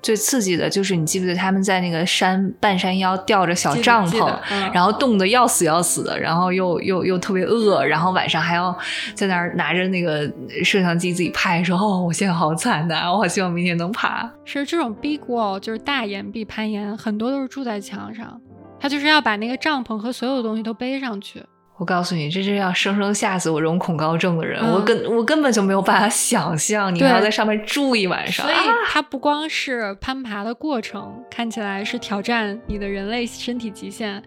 [0.00, 8.76] 最刺激的就是你记不记得他们在那个山半山腰吊着小帐篷，嗯然后冻得要死要死的，然后又又又特别饿，然后晚上还要
[9.14, 10.30] 在那儿拿着那个
[10.64, 14.30] 摄像机自己拍，说哦，我现在好惨呐、我好希望明天能爬。
[14.44, 18.40] 是这种 big wall，就是大岩壁攀岩，很多都是住在墙上。
[18.80, 21.42] 他就是要把那个帐篷和所有东西都背上去。
[21.78, 28.44] 我告诉你，这是要生生吓死我这种恐高症的人，嗯我根我根本就没有办法想象你要在上面住一晚上。
[28.44, 34.20] 所以啊它不光是攀爬的过程，看起来是挑战你的人类身体极限，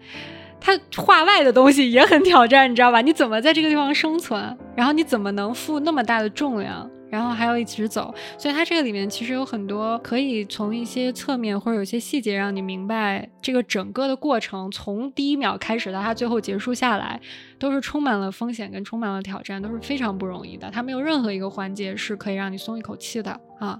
[0.60, 3.02] 它画外的东西也很挑战，你知道吧？
[3.02, 4.56] 你怎么在这个地方生存？
[4.74, 6.90] 然后你怎么能负那么大的重量？
[7.12, 17.20] 然后还要一直走，所以它这个里面其实有很多可以从一些侧面或者有些细节让你明白这个整个的过程，从第一秒开始到它最后结束下来，
[17.58, 20.70] 都是充满了风险跟充满了挑战，都是非常不容易的。
[20.70, 23.78] 它没有任何一个环节是可以让你松一口气的啊。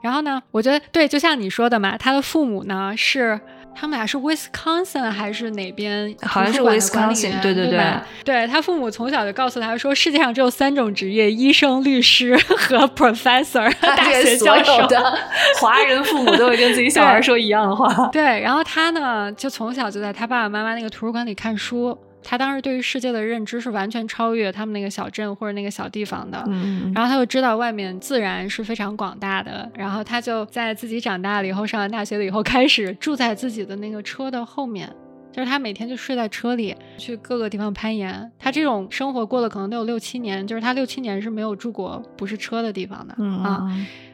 [0.00, 3.40] 然后呢，我觉得对，就像你说的嘛，他的父母呢是
[3.80, 7.80] 他们俩是 Wisconsin 还是哪边好像是 Wisconsin，员对对对
[8.24, 14.84] 对他父母从小就告诉他说，世界上只有三种职业：医生、律师和 professor，大学教授。
[14.88, 15.18] 的
[15.60, 18.08] 华人父母都会跟自己小孩说一样的话。
[18.08, 21.96] 对，然后他呢，就从小就在他爸爸妈妈那个图书馆里看书。
[22.22, 26.42] 他当时对于世界的认知是完全超越他们那个小镇或者那个小地方的。
[26.48, 34.92] 嗯，然后他就知道外面自然是非常广大的，然后他就在自己长大了以后，上完大学了以后，开始住在自己的那个车的后面，
[35.32, 38.30] 就是他每天就睡在车里去各个地方攀岩。
[38.38, 43.66] 他这种生活过了可能都有六七年，就是他六七年是没有住过不是车的地方的啊。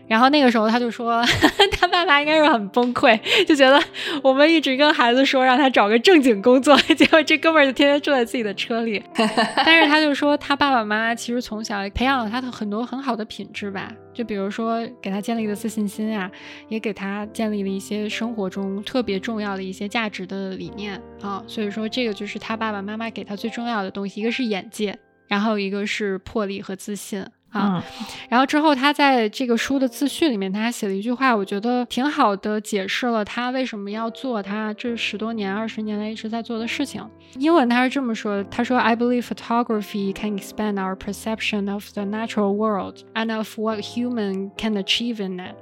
[0.06, 1.24] 然后那个时候他就说，
[1.80, 3.82] 他爸爸应该是很崩溃，就觉得
[4.22, 9.02] 我们一直跟孩子说让他找个正经工作，结果这哥们儿就天天坐在自己的车里。
[9.64, 16.30] 但是他就说，他爸爸妈妈其实从小培养了他的很多很好的品质吧，就比如说给他建立的自信心啊，
[16.68, 21.42] 也给他建立了一些生活中特别重要的一些价值的理念啊。
[21.46, 27.24] 所以说，这个就是他爸爸妈妈给他最重要的东西，一个是眼界，然后一个是魄力和自信。
[27.53, 27.83] 啊，
[28.29, 37.03] 然后之后他在这个书的自序里面，他还写了一句话，我觉得挺好的，解释了他为什么要做他这十多年、二十年来一直在做的事情。
[37.39, 44.75] 英文他是这么说的：“他说，I believe photography can expand our perception of the natural world and of what human can
[44.75, 45.55] achieve in it.”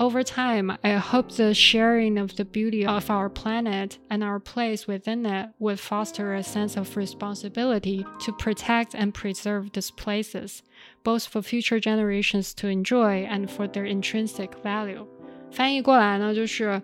[0.00, 4.86] Over time, I hope the sharing of the beauty of our planet and our place
[4.86, 10.62] within it would foster a sense of responsibility to protect and preserve these places,
[11.02, 15.06] both for future generations to enjoy and for their intrinsic value.
[15.50, 16.82] 翻译过来呢，就是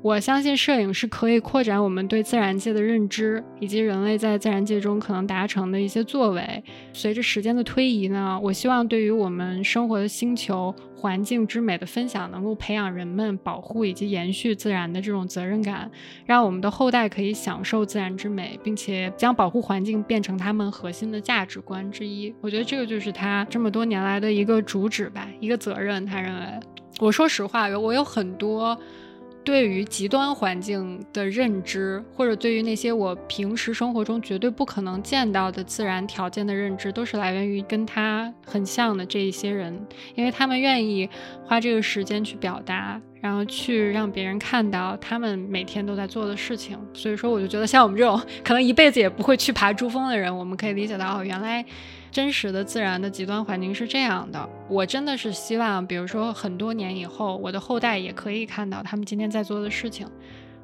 [0.00, 6.62] 我相信摄影是可以扩展我们对自然界的认知，以及人类在自然界中可能达成的一些作为。
[6.92, 15.90] 随着时间的推移呢，我希望对于我们生活的星球环境之美的分享，能够培养人们保护以及延续自然的这种责任感，
[16.24, 22.32] 让我们的后代可以享受自然之美，并且将保护环境变成他们核心的价值观之一。
[22.40, 26.06] 我觉得这个就是他这么多年来的一个主旨吧，一个责任。
[26.06, 26.60] 他认为，
[27.00, 28.78] 我说实话，我有很多。
[29.48, 39.74] 对于极端环境的认知，或者对于那些我平时生活中绝对不可能见到的自然条件的认知，都是来源于跟他很像的这一些人，
[40.14, 41.08] 因为他们愿意
[41.46, 46.78] 花这个时间去表达，然后去让别人看到他们每天都在做的事情。
[46.92, 51.64] 所以说，我就觉得像我们这种 可能一辈子也不会去爬珠峰的人，我们可以理解到，哦，原来。
[52.18, 60.04] 真实的自然的极端环境是这样的，我真的是希望，比如说很多年以后，我的后代也可以看到他们今天在做的事情。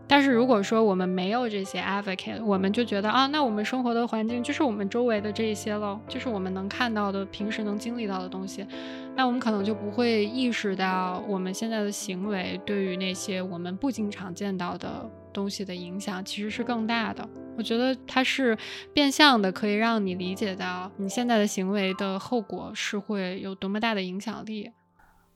[0.08, 8.66] 但是如果说我们没有这些 advocate，我们就觉得啊，那我们生活的环境就是我们周围的这一些喽，就是我们能看到的、平时能经历到的东西，
[9.14, 17.28] 那我们可能就不会意识到我们现在的行为对于那些我们不经常见到的东西的影响其实是更大的。
[17.58, 18.56] 我觉得它是
[18.94, 24.70] 变相的，可以让你理解到你现在的行为的后果是会有多么大的影响力。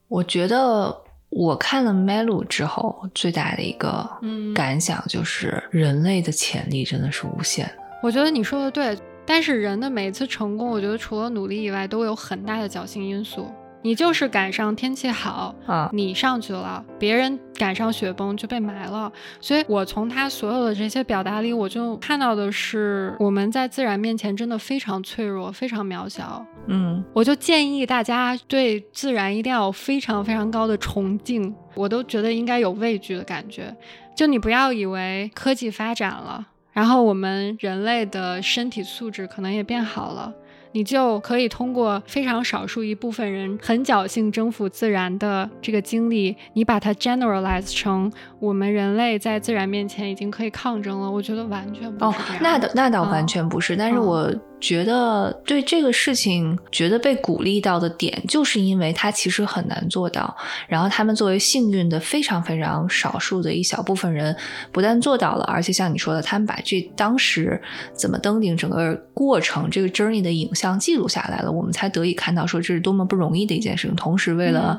[0.09, 1.05] 我觉得。
[1.31, 4.09] 我看了《Melu》之后，最大的一个
[4.55, 7.75] 感想就是，人类的潜力真的是无限的。
[8.03, 13.47] 我觉得你说的对，但是人的每一次成功，我觉得除了努力以外，都有很大的侥幸因素。
[13.83, 19.11] 你就是赶上天气好啊，你上去了，别人赶上雪崩就被埋了。
[19.41, 26.45] 所以我从他所有的这些表达里，我就看到的是，我们在自然面前真的非常脆弱，非常渺小。
[26.67, 33.75] 嗯，我就建议大家对自然一定要有非常非常高的崇敬，我都觉得应该有畏惧的感觉。
[34.15, 40.35] 就你不要以为科技发展了，然后我们人类的身体素质可能也变好了。
[40.73, 51.11] 你就可以通过非常少数一部分人很侥幸征服自然的这个经历，你把它 generalize 成我们人类在自然面前已经可以抗争了。
[51.11, 52.43] 我觉得完全不是这样。
[52.43, 54.33] 那倒那倒完全不是，但是我。
[54.61, 60.37] 觉得对这个事情觉得被鼓励到的点，就是因为它其实很难做到。
[60.67, 64.35] 然后他们作为幸运的非常非常少数的一小部分人，
[64.73, 67.63] 不但做到了，而且像你说的，他们把这当时
[67.95, 73.95] 怎么登顶整个过程这个 journey 的影像记录下来了，我们才得以看到说这是多么不容易的一件事情。
[73.95, 74.79] 同时，为了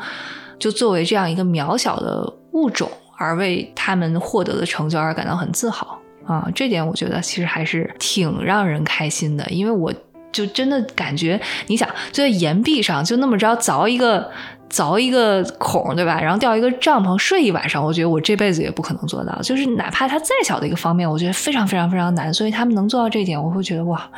[0.60, 5.98] 就作为这样一个渺小的物种而为他们获得的成就而感到很自豪。
[6.26, 9.92] 啊，这点我觉得其实还是挺让人开心的，因为我
[10.32, 14.30] 就真的感觉，你想就在岩壁上就那么着凿一个
[14.70, 16.20] 凿一个孔，对吧？
[16.22, 19.42] 然后吊一个帐篷睡一晚上，我觉得我这辈子也不可能做到。
[19.42, 22.34] 就是哪怕它再小的一个方面，我觉得非常非常非常难。
[22.34, 24.10] 所以他们能做到这一点，我会觉得哇，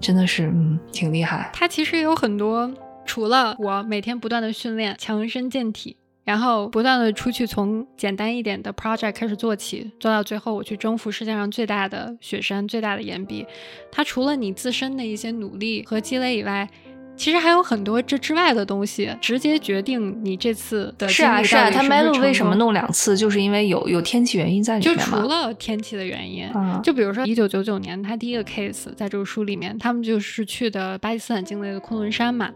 [0.00, 1.50] 真的是嗯挺厉害。
[1.52, 2.72] 它其实有很多，
[3.04, 5.96] 除了我每天不断的训练强身健体。
[6.26, 13.46] 然后不断的出去，从简单一点的 project 开始做起，做到最后我去征服世界上最大的雪山、最大的岩壁。
[13.92, 16.68] 它除了你自身的一些努力和积累以外，
[17.16, 26.46] 其实还有很多这之外的东西，直接决定你这次的是啊是啊，他 Melo 为什么弄两次，就是因为有有天气原因在里面就除了天气的原因，
[26.82, 32.50] 就比如说一九九九年他第一个 case 在这个书里面，他们就是去的巴基斯坦境内的昆仑山嘛，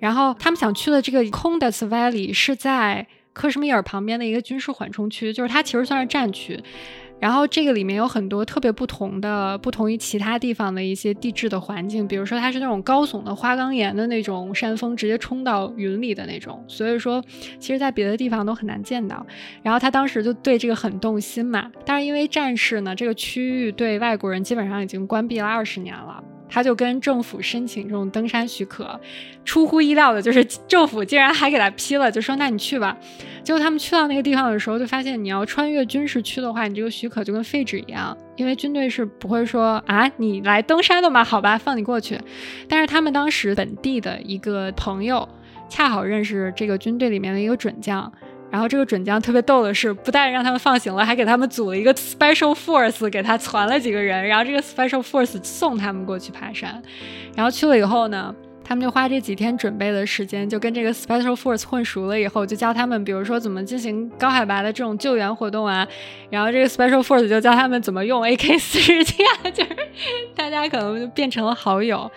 [0.00, 6.60] 然后他们想去的这个空的 Valley 是在克什米尔旁边的一个军事缓冲区，就是它其实算是战区。
[7.20, 17.22] 然后这个里面有很多特别不同的、不同于其他地方的一些地质的环境，比如说它是那种高耸的花岗岩的那种山峰，直接冲到云里的那种，所以说
[17.58, 19.24] 其实在别的地方都很难见到。
[19.62, 26.24] 然后他当时就对这个很动心嘛，但是因为战事呢，这个区域对外国人基本上已经关闭了二十年了。
[26.50, 29.00] 他就跟政府申请这种登山许可，
[29.44, 32.96] 出乎意料的就是政府竟然还给他批了，就说那你去吧。
[33.42, 42.18] 结果他们去到那个地方的时候，就发现你要穿越军事区的话，你这个许可就跟废纸一样，因为军队是不会说啊你来登山的嘛，好吧，放你过去。
[42.68, 45.26] 但是他们当时本地的一个朋友，
[45.68, 48.12] 恰好认识这个军队里面的一个准将。
[48.50, 56.82] 然后这个准将特别逗的是，不但让他们放行了，还给他们组了一个 special force，给他传了几个人，然后这个 special force 送他们过去爬山。
[57.36, 58.34] 然后去了以后呢，
[58.64, 65.86] 他们就花这几天准备的时间，就跟这个 special force 混熟了以后，就教他们，比如说怎么进行高海拔的这种救援活动啊。
[66.28, 69.76] 然后这个 special force 就教他们怎么用 AK 四十七啊， 就是
[70.34, 72.10] 大家可能就变成了好友。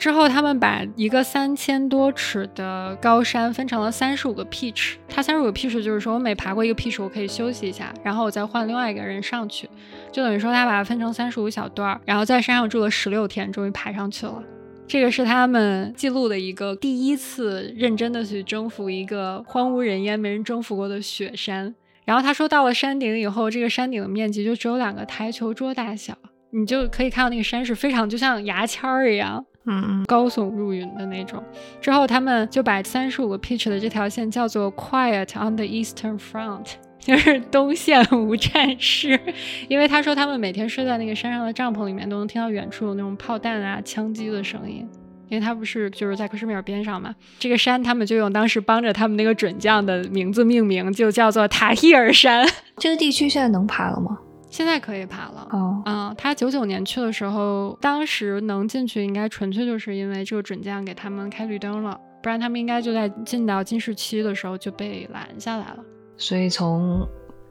[0.00, 4.94] 之后，他们把一个三千多尺的高山分成了三十五个 pitch。
[5.06, 9.68] 它三十五个 pitch 就是说我每爬过一个 pitch，我可以休息一下，然后我再换另外一个人上去，
[10.10, 14.42] 就等于说他把它分成三十五小段儿，然后在山上住了十六天，终于爬上去了。
[14.88, 21.74] 这个是他们记录的一个第一次认真的去征服一个荒无人烟、没人征服过的雪山。
[22.06, 26.16] 然后他说，到了山顶以后，这个山顶的面积就只有两个台球桌大小，
[26.52, 29.44] 你就可以看到那个山是非常就像牙签儿一样。
[29.66, 31.42] 嗯，高耸入云的那种。
[31.80, 39.20] 之后他们就把三十五个 pitch 的这条线叫做 Quiet on the Eastern Front， 就是东线无战事。
[39.68, 44.88] 因为他说他们每天睡在那个山上的帐篷里面，都能听到远处有那种炮弹啊、枪击的声音。
[45.28, 52.44] 因为他不是就是在克什米尔边上嘛，这个山他们就用当时帮着他们那个准将的名字命名，就叫做塔希尔山。
[52.78, 54.18] 这个地区现在能爬了吗？
[54.50, 65.76] 现在可以爬了哦，嗯，他九九年去的时候，当时能进去，应该纯粹就是因为这个准将给他们开绿灯了，不然他们应该就在进到金市区的时候就被拦下来了。
[66.16, 67.06] 所以从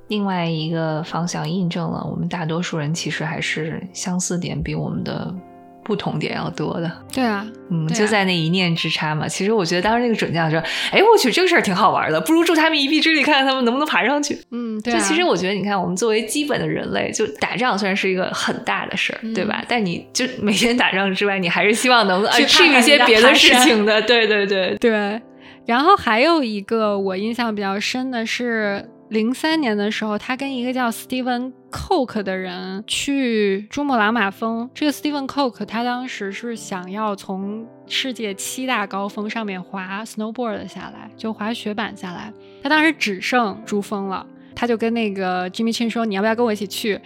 [0.10, 5.34] 另外一个方向印证了，我们大多数人其实还是相似点比我们的。
[5.90, 9.28] 不同点要多的，对啊，嗯，就在那一念之差嘛。
[9.28, 10.60] 其实我觉得当时那个准将说
[10.94, 14.94] ：“哎，我去，这个事儿挺好玩的，不如助他们一臂之力，看看他们能不能爬上去。”嗯，对。
[14.94, 19.66] 就其实我觉得，你看，我们作为基本的人类，就打仗虽然是一个很大的事儿，对吧？
[19.68, 24.00] 但你就每天打仗之外，你还是希望能去一些别的事情的。
[24.06, 25.20] 对对对对。
[25.66, 28.88] 然后还有一个我印象比较深的是。
[29.10, 34.70] 零三年的时候，他跟一个叫 Steven Coke 的人去珠穆朗玛峰。
[34.74, 42.34] 这个 Stephen Coke 他当时是想要从世界七大高峰上面滑 snowboard 下来，就滑雪板下来。
[42.61, 46.99] 他当时只剩珠峰了，他就跟那个 Jimmy Chin 说：“你要不要跟我一起去？”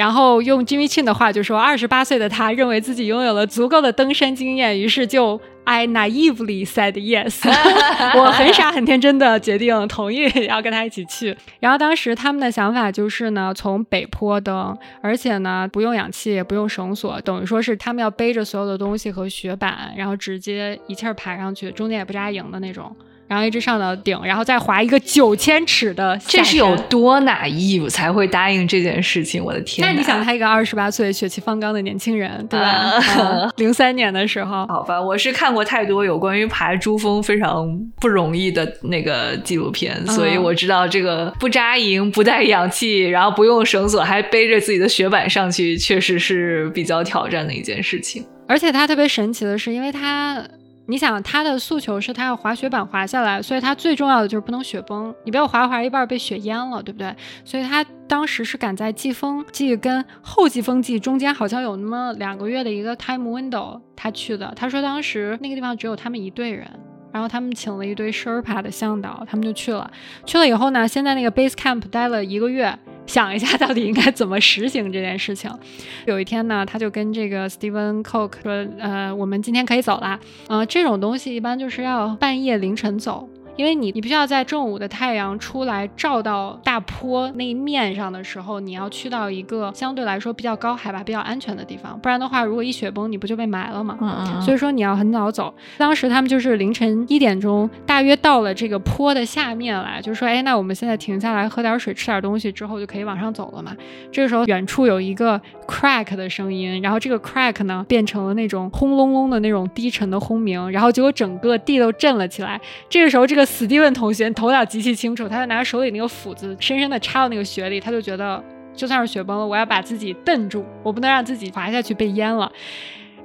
[0.00, 7.46] 然后用 Jimmy Chin 的话就说：“二十八岁的他认为自己拥有了足够的登山经验，于是就。” I naively said yes，
[8.18, 11.36] 我很傻很天真的决定同意要跟他一起去。
[11.60, 22.96] 然后当时他们的想法就是呢，从北坡登，而且呢不用氧气也不用绳索，等于说是他们要背着所有的东西和雪板，然后直接一气儿爬上去，中间也不扎营的那种。
[23.30, 29.40] 然后一直上到顶，然后再滑一个九千尺的，这是有多哪义才会答应这件事情？
[29.44, 29.86] 我的天！
[29.86, 33.48] 那你想，他一个二十八岁血气方刚的年轻人，对吧？
[33.58, 37.68] 零三年的时候，好吧，我是看过太多有关于爬珠峰非常
[38.00, 48.26] 不容易的那个纪录片，所以我知道这个不扎营、不带氧气，然后不用绳索，还背着自己的雪板上去，确实是比较挑战的一件事情。
[48.48, 50.44] 而且他特别神奇的是，因为他。
[50.86, 55.14] 你想他的诉求是他要滑雪板滑下来，所以他最重要的就是不能雪崩。
[55.24, 57.14] 你不要滑滑一半被雪淹了，对不对？
[57.44, 64.52] 所以他当时是赶在季风季跟后季风季中间，好像有那么两个月的一个 time window，他去的。
[64.56, 66.68] 他说当时那个地方只有他们一队人，
[67.12, 69.88] 然后他们请了一堆 Sherpa 的向导，他们就去了。
[70.26, 72.76] 去了以后呢，先在那个 base camp 待了一个月。
[73.10, 75.50] 想一下，到底应该怎么实行这件事情？
[76.06, 80.18] 有一天呢，他就跟这个 Steven Coke 说：“呃，我们今天可以走了。
[80.48, 83.28] 嗯，这种东西一般就是要半夜凌晨走。”
[83.60, 93.98] 因为你，你必须要在正午的太阳出来照到大坡那一面上的时候，你要去到一个相对来说比较高海拔、比较安全的地方，不然的话，如果一雪崩，你不就被埋了吗？
[94.00, 94.40] 嗯嗯。
[94.40, 95.52] 所以说你要很早走。
[95.76, 103.76] 当时他们就是凌晨一点钟，大约到了这个坡的下面来，就说，哎，那我们现在停下来喝点水、吃点东西之后就可以往上走了嘛。
[104.10, 105.38] 这个时候远处有一个
[105.68, 112.58] crack 的声音，然后这个 crack 呢变成了那种轰隆隆的那种低沉的轰鸣，然后结果整个地都震了起来。
[112.88, 113.49] 这个时候这个。
[113.50, 118.42] 史蒂文同学头脑极其清楚，他就拿手里那个斧子深深的插到那个雪里，他就觉得
[118.74, 122.50] 就算是雪崩了，我要把自己蹬住，我不能让自己滑下去被淹了。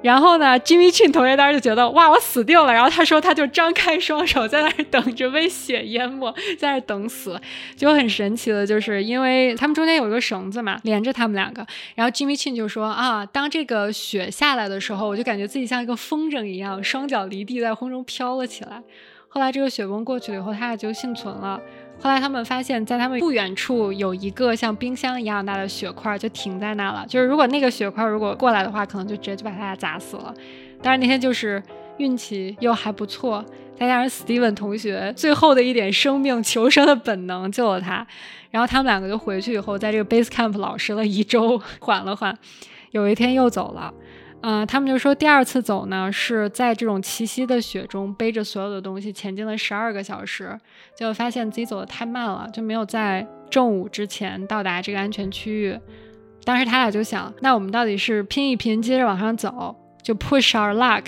[0.02, 2.70] 然后呢，Jimmy Chin 同学当时就觉得哇，我死定了。
[2.72, 7.40] 然后他说，他就张开双手在那儿等着被雪淹没，在那儿等死。
[7.74, 11.66] 就很神奇的，就是因为他们中间有一个绳子嘛，连着他们两个。
[11.94, 18.82] 然后 Jimmy Chin 就说啊，当这个雪下来的时候，我就感觉自己像一个风筝一样，双脚离地，在空中飘了起来。
[19.36, 21.60] 后来这个雪崩过去了以后，他俩就幸存了。
[22.00, 27.04] 后来他们发现，在他们不远处有一个像冰箱一样大的雪块，就停在那了。
[27.06, 30.32] 就是如果那个雪块如果过来的话，可能就直接就把他俩砸死了。
[30.80, 31.62] 但是那天就是
[31.98, 33.44] 运气又还不错，
[33.78, 38.06] 再加上 Steven 同学最后的一点生命求生的本能救了他。
[38.50, 42.34] 然后他们两个就回去以后，在这个 base camp 老实了一周，缓了缓，
[42.92, 43.92] 有一天又走了。
[44.48, 50.56] 嗯，他们就说第二次走呢，是在这种齐膝的雪中背着所有的东西前进了十二个小时，
[50.94, 55.76] 结果发现自己走的太慢了，就没有在正午之前到达这个安全区域。
[56.44, 61.04] 当时他俩就想，那我们到底是拼一拼，接着往上走，就 push our luck，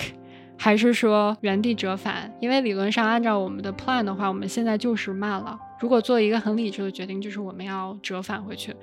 [0.56, 2.34] 还是说原地折返？
[2.40, 5.56] 因为理论上按照我们的 plan 的话，我们现在就是慢了。
[5.80, 8.74] 如果做一个很理智的决定，就是我们要折返回去。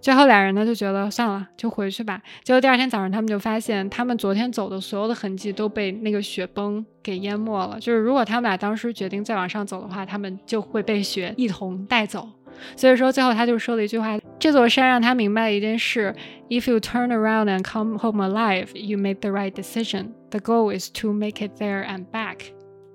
[0.00, 2.20] 最后俩人呢就觉得算了，就回去吧。
[2.42, 7.78] 结果第二天早上，他们就发现他们昨天走的所有的痕迹都被那个雪崩给淹没了。
[7.80, 12.28] 就是如果他们俩当时决定再往上走的话，他们就会被雪一同带走。
[12.76, 16.14] 所以说最后他就说了一句话：这座山让他明白了一件事
[16.48, 20.10] ：If you turn around and come home alive, you made the right decision.
[20.30, 22.52] The goal is to make it there and back.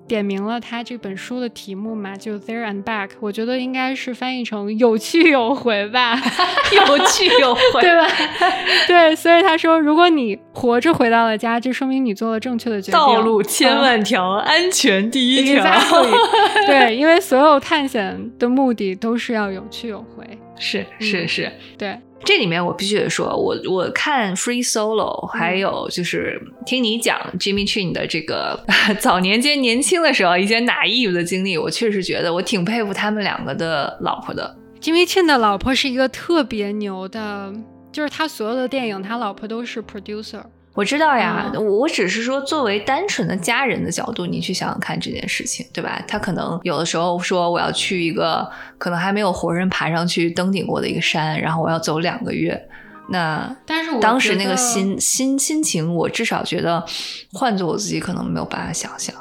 [0.10, 6.20] 点明了他这本书的题目嘛，就 There and Back，我觉得应该是翻译成有去有回吧，
[6.76, 8.08] 有去有回，对吧？
[8.88, 13.00] 对，所以他说，如果你活着回到了家，这说明你做了正确的决定。
[13.00, 15.64] 道路千万条，安全第一条。
[16.66, 20.26] 对，因为所有探险的目的都是要有去有回。
[20.58, 21.98] 是是是，对。
[22.26, 28.64] 这里面我必须得说，我我看 Free Solo，还有就是听你讲 Jimmy Chin 的这个
[29.00, 34.56] 早年间年轻的时候一些 naive 的经历，我确实觉得我挺佩服他们两个的老婆的。
[34.82, 37.52] Jimmy Chin 的老婆是一个特别牛的，
[37.92, 40.42] 就是他所有的电影，他老婆都是 producer。
[40.80, 46.02] 我知道呀，我只是说，作为单纯的家人的角度，你去想想看这件事情，对吧？
[46.08, 52.58] 他可能有的时候说我要去一个可能还没有活人爬上去登顶过的一个山，然后我要走两个月。
[53.10, 56.82] 那但是当时那个心心心情，我至少觉得
[57.34, 59.14] 换做我自己可能没有办法想象。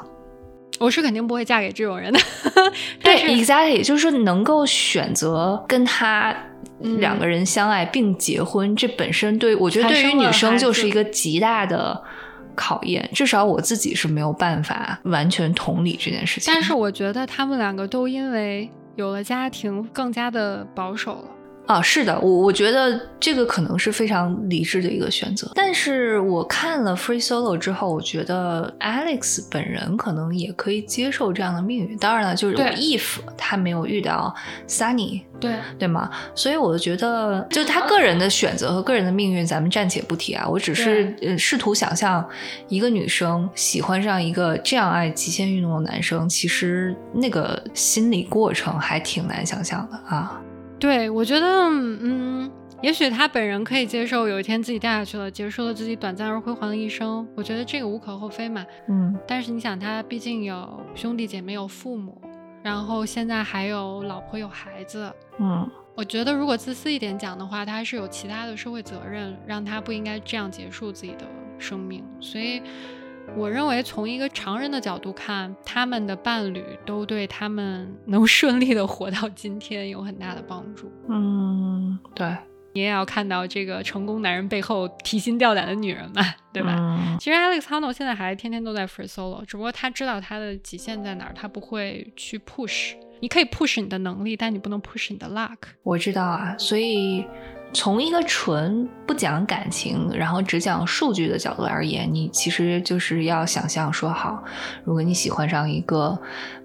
[0.79, 2.19] 我是肯定不会嫁给这种人的。
[3.03, 6.33] 对，exactly，就是说能够选择跟他。
[6.79, 12.01] 两个人相爱并结婚，这本身对我觉得对于女生就是一个极大的
[12.55, 13.09] 考验。
[13.13, 16.53] 至少我自己是没有办法完全同理这件事情。
[16.53, 21.25] 但是我觉得他们两个都因为有了家庭，更加的保守了。
[21.69, 25.51] 啊，是的，我我觉得这个可能是非常理智的一个选择。
[25.53, 31.95] 但是我看了 Free Solo 之后，我觉得 Alex 本人可能也可以接受这样的命运。
[31.99, 34.33] 当然了，就是 if 他没有遇到
[34.67, 36.09] Sunny，对对吗？
[36.33, 40.47] 所以我觉得，就他个人的选择和个人的命运，咱们暂且不提啊。
[40.49, 42.27] 我只是呃试图想象
[42.67, 50.41] 一个女生喜欢上一个这样爱极限运动的男生，其实那个心理过程还挺难想象的啊。
[50.79, 52.49] 对，我觉得，嗯，
[52.81, 57.27] 也许他本人可以接受有一天自己掉下去了，结束了自己短暂而辉煌的一生。
[57.35, 58.65] 我觉得这个无可厚非嘛。
[58.87, 62.19] 嗯，但是你想，他毕竟有兄弟姐妹，有父母，
[62.63, 65.11] 然后现在还有老婆，有孩子。
[65.37, 71.27] 嗯，我觉得如果自私一点讲的话，他是有其他的社会责任，让他不应该这样结束自己的
[71.57, 72.03] 生命。
[72.21, 72.61] 所以。
[73.37, 80.91] 我认为，从一个常人的角度看，他们的伴侣都对他们 能顺利的活到今天有很大的帮助。
[81.07, 82.35] 嗯，对，
[82.73, 86.21] 你也要看到这个成功男人背后提心吊胆的女人嘛，
[86.51, 87.17] 对吧？
[87.19, 92.93] 其实 Alex Honnold 现在还天天都在 free solo，只不过他知道他的极限在哪儿，他不会去 push。
[93.21, 95.57] 你可以 push 你的能力，但你不能 push 你的 luck。
[95.83, 97.25] 我知道啊，所以。
[97.71, 104.43] 从一个纯不讲感情，然后只讲数据的角度而言，你其实就是要想象说好，
[104.83, 106.19] 如果你喜欢上一个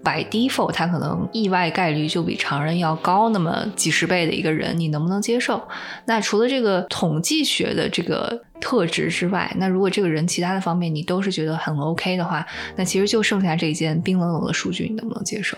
[0.05, 5.67] by default 他可能意外概率就比常人要高那么几十倍的一个人，你能不能接受？
[6.05, 8.43] 那除了这个统计学的这个。
[8.61, 12.43] 特质之外，那如果这个人其他的方面你都是觉得很 OK 的话，
[12.77, 15.57] 那其实就剩下这一件冰冷冷的数据，你能不能接受？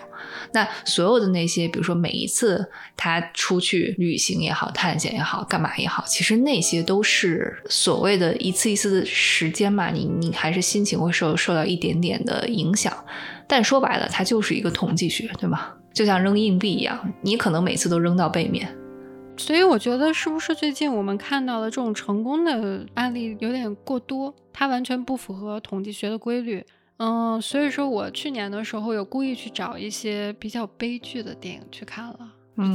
[0.52, 2.68] 那所有的那些，比如说每一次
[2.98, 12.92] 他出去旅行也好、探险也好、干嘛也好，其实那些都是所谓的一次一次的时间嘛，你你还是心情会受受到一点点的影响。
[13.48, 15.74] 但说白了，它就是一个统计学，对吗？
[15.94, 18.68] 就像扔硬币一样，你可能每次都扔到背面。
[19.38, 26.66] 所以我觉得是不是最近我们看到的这种成功的案例有点过多，它完全不符合统计学的规律。
[26.98, 32.18] 嗯，所以说我去年的时候有故意去找一些比较悲剧的电影去看了，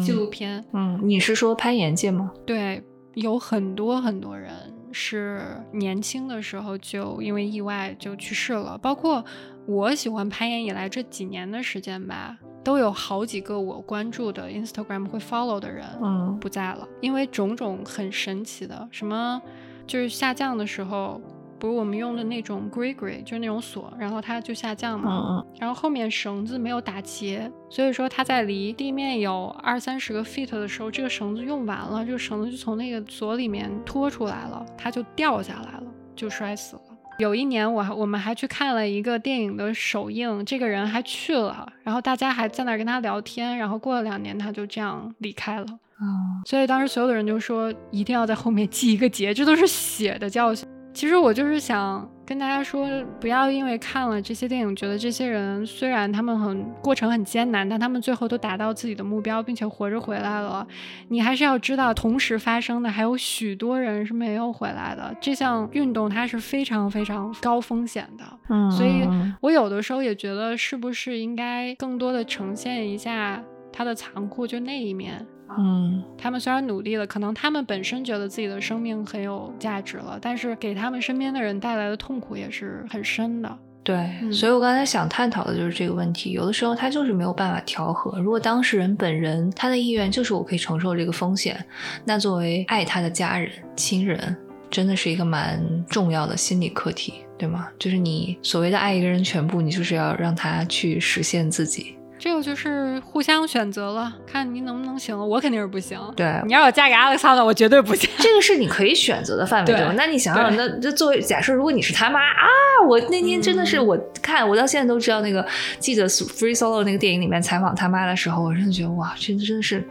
[0.04, 0.64] 纪录片。
[0.72, 2.32] 嗯，你是说攀岩界吗？
[2.46, 2.82] 对，
[3.14, 4.52] 有很多很多人
[4.92, 9.24] 是年轻的时候就因为意外就去世了，包括
[9.66, 12.38] 我喜欢攀岩以来这几年的时间吧。
[12.64, 19.42] 都有好几个我关注的 Instagram 会 follow 的人，嗯，不在了，因为种种很神奇的，什么
[19.84, 21.20] 就是下降的时候，
[21.58, 35.84] 不是我们用的那种 Grigri，就是那种锁，然后它就下降嘛，嗯嗯，然后后面绳子没有打结，所以说它在离地面有二三十个 feet 的时候，这个绳子用完了，这个绳子就从那个锁里面拖出来了，它就掉下来了，
[36.14, 36.82] 就摔死了。
[37.18, 45.66] 有一年，我我们还去看了一个电影的首映，这个人还去了，然后大家还在那儿跟他聊天，然后过了两年，他就这样离开了。
[46.00, 50.68] 嗯，所以当时所有的人就说，一定要在后面记一个节，这都是血的教训。
[50.92, 52.88] 其实我就是想跟大家说，
[53.20, 60.66] 不要因为看了这些电影，觉得这些人虽然他们很过程很艰难，但他们最后都达到自己的目标，并且活着回来了。
[61.08, 65.14] 你还是要知道，同时发生的还有许多人是没有回来的。
[65.20, 69.02] 这项运动它是非常非常高风险的，嗯，所以
[69.40, 73.42] 我有的时候也觉得，是不是应该更多的呈现一下
[73.72, 75.26] 它的残酷，就那一面。
[75.58, 83.58] 嗯，他们虽然努力了，可能他们本身觉得自己的生命很有价值了，但是给他们身边的人带来的痛苦也是很深的。
[83.84, 86.30] 对，所以我刚才想探讨的就是这个问题。
[86.30, 88.16] 有的时候他就是没有办法调和。
[88.20, 91.64] 如果当事人本人他的意愿就是我可以承受这个风险，
[92.04, 94.36] 那作为爱他的家人、亲人，
[94.70, 97.66] 真的是一个蛮重要的心理课题，对吗？
[97.76, 101.96] 就是你所谓的爱一个人全部，你就是要让他去实现自己。
[102.22, 105.18] 这个就是互相选择了，看您能不能行。
[105.28, 105.98] 我肯定是不行。
[106.14, 108.08] 对，你要我嫁给 Alexander，，我绝对不行。
[108.18, 109.92] 这个是你可以选择的范围，对吧？
[109.96, 112.46] 那你想想，那这作为假设，如果你是他妈啊，
[112.88, 115.44] 我那天真的是我看，我到现在都知道那个
[115.80, 119.84] 记者 Free Solo 那个电影里面采访他妈的时候，我真的觉得哇，真的真的是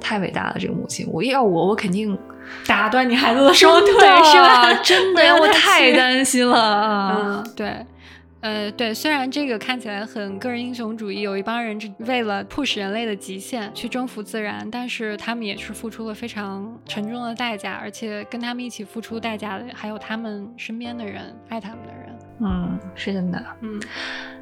[0.00, 1.06] 太伟大了，这个母亲。
[1.12, 2.18] 我要我，我肯定
[2.66, 4.72] 打断你孩子的双腿，是吧？
[4.82, 7.44] 真的，我太担心了。
[7.44, 7.84] 嗯，对。
[8.44, 22.18] 呃，对，虽然这个看起来很个人英雄主义，有一帮人为了 push 人类的极限去征服自然，但是他们也是付出了非常沉重的代价，而且跟他们一起付出代价的还有他们身边的人，爱他们的人。
[22.42, 23.42] 嗯，是真的。
[23.62, 23.80] 嗯，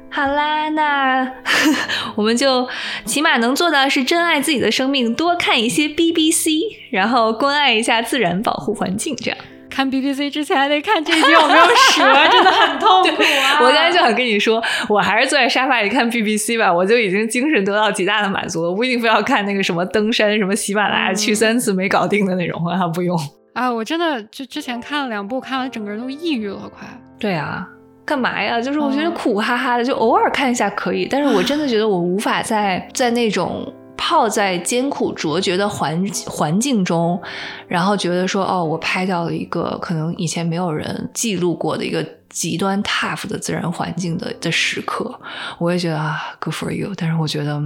[0.09, 1.31] 好啦，那
[2.17, 2.67] 我们就
[3.05, 6.59] 起码能做到是珍爱自己的生命，多看一些 BBC，
[6.91, 9.37] 然后关爱一下自然，保护环境，这样。
[9.73, 13.57] 看 BBC 之前还得看这集有没有蛇，真的很痛苦啊！
[13.59, 23.17] 我刚才就想跟你说，我还是坐在沙发里看 BBC 吧，我就已经精神得到极大的满足了，不一定非要看那个什么登山、什么喜马拉雅去三次没搞定的那种啊，不用
[23.53, 23.71] 啊！
[23.73, 26.87] 我真的就之前看了两部，看完整个人都抑郁了，快。
[27.19, 27.67] 对啊，
[28.05, 28.61] 干嘛呀？
[28.61, 33.73] 就是我觉得苦哈哈的，就偶尔看一下可以，但是我真的觉得我无法在在那种。
[33.97, 37.21] 泡在艰苦卓绝的环环境中，
[37.67, 45.17] 然后觉得说，哦，我拍到了一个可能以前没有人记录过的一个极端 tough 的自然环境的的时刻，
[45.59, 46.91] 我也觉得啊，good for you。
[46.97, 47.61] 但是我觉得，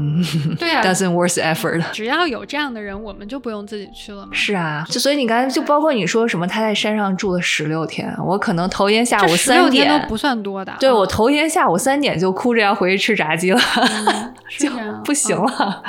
[0.59, 1.81] 对啊，doesn't worth effort。
[1.93, 4.33] 只要有这样的人，我们就不用自己去了嘛。
[4.33, 10.73] 是啊，就所以你刚才就包括你说什么，他在山上住了十六天，我可能头天下午三点都不算多的。
[10.79, 13.59] 对我头天下午三点就哭着要回去吃炸鸡了，
[14.59, 14.69] 就
[15.05, 15.81] 不行了。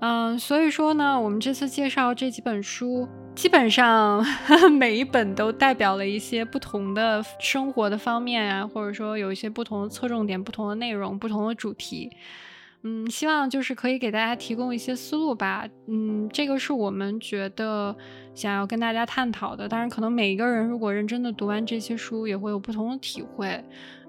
[0.00, 4.24] 嗯，所以说呢，我们这次介绍这几本书，基本上
[4.78, 12.10] 每一本都代表了一些不同的生活的方面啊，或者说有一些不同的侧重点、不同的内容、不同的主题。
[12.82, 15.66] 嗯，希望就是可以给大家提供一些思路吧。
[15.88, 17.94] 嗯，这个是我们觉得
[18.34, 19.68] 想要跟大家探讨的。
[19.68, 23.64] 当然，可能每一个人如果认真的读完这些书，也会有不同的体会。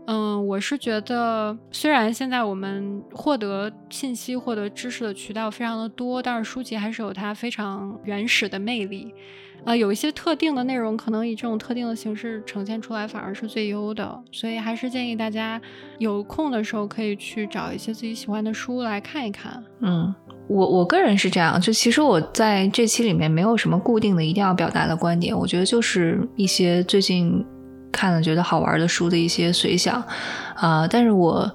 [0.08, 9.12] 嗯，我是觉得，虽然现在我们获得信息、获得知识的渠道非常的多，但是书籍还是有它非常原始的魅力。
[9.64, 14.24] 呃，有一些特定的内容，可能以这种特定的形式呈现出来，反而是最优的。
[14.32, 15.60] 所以还是建议大家
[15.98, 19.64] 有空的时候可以去找一些自己喜欢的书来看一看。
[19.80, 20.14] 嗯，
[20.48, 27.44] 我我个人是这样，就其实我在这期里面没有什么固定的一定要表达的观点，我觉得就是一些最近。
[27.96, 30.04] 看了觉得好玩的书的一些随想，
[30.56, 31.50] 啊，但是我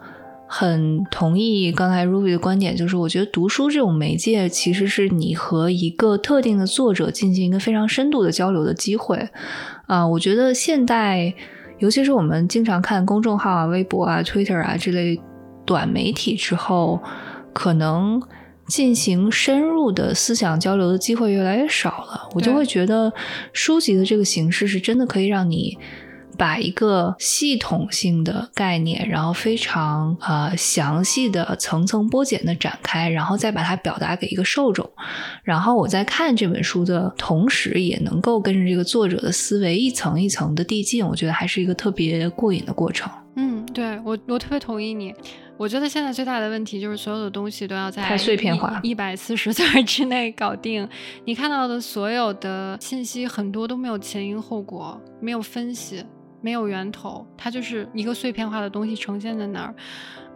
[0.48, 9.28] 很同意刚才 Ruby 的观点，就是我觉得读书这种媒介其实是你和一个特定的作者进行一个非常深度的交流的机会，
[9.86, 11.34] 啊，我觉得现代，
[11.78, 15.20] 尤其是我们经常看公众号啊、微博啊、Twitter 啊这类
[15.66, 17.00] 短媒体之后，
[17.52, 18.22] 可能。
[18.70, 23.12] 进行深入的思想交流的机会越来越少了，我就会觉得
[23.52, 25.76] 书籍的这个形式是真的可以让你。
[26.40, 34.90] 把一个系统性的概念，然后非常呃详细的层层剥茧的展开，然后再把它表达给一个受众，
[35.44, 43.12] 然后我在看这本书的同时，也能够跟着这个作者的思维一层一层的递进，我觉得还是一个特别过瘾的过程。
[43.36, 45.12] 嗯，对我我特别同意你。
[45.58, 50.88] 我觉得现在最大的问题就是所有的东西都要在太碎片化，一百四十字之内搞定。
[51.26, 56.02] 你看到的所有的信息很多都没有前因后果，没有分析。
[56.40, 59.74] 没有源头，它就是一个碎片化的东西呈现在那儿。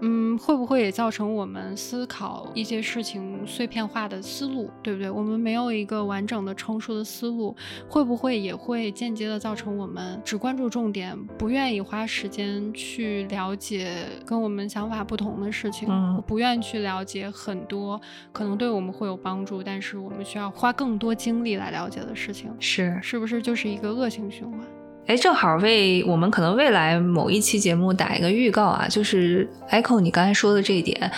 [0.01, 5.09] 嗯，会不会也造成我们思考一些事情碎片化的思路，对不对？
[5.09, 7.55] 我们没有一个完整的成熟的思路，
[7.89, 15.89] 会不会也会间接的造成我们只关注重点，不愿意花时间去了解跟我们想法不同的事情，
[16.27, 17.99] 不愿意去了解很多
[18.33, 24.61] 可能对我们会有帮助，但是我们需要花更多精力来了解的事情，是是不是就是一个恶性循环？
[25.07, 31.11] 哎，正好为我们可能未来某一期节目打一个预告啊，就是 Echo 你刚才说的这一点。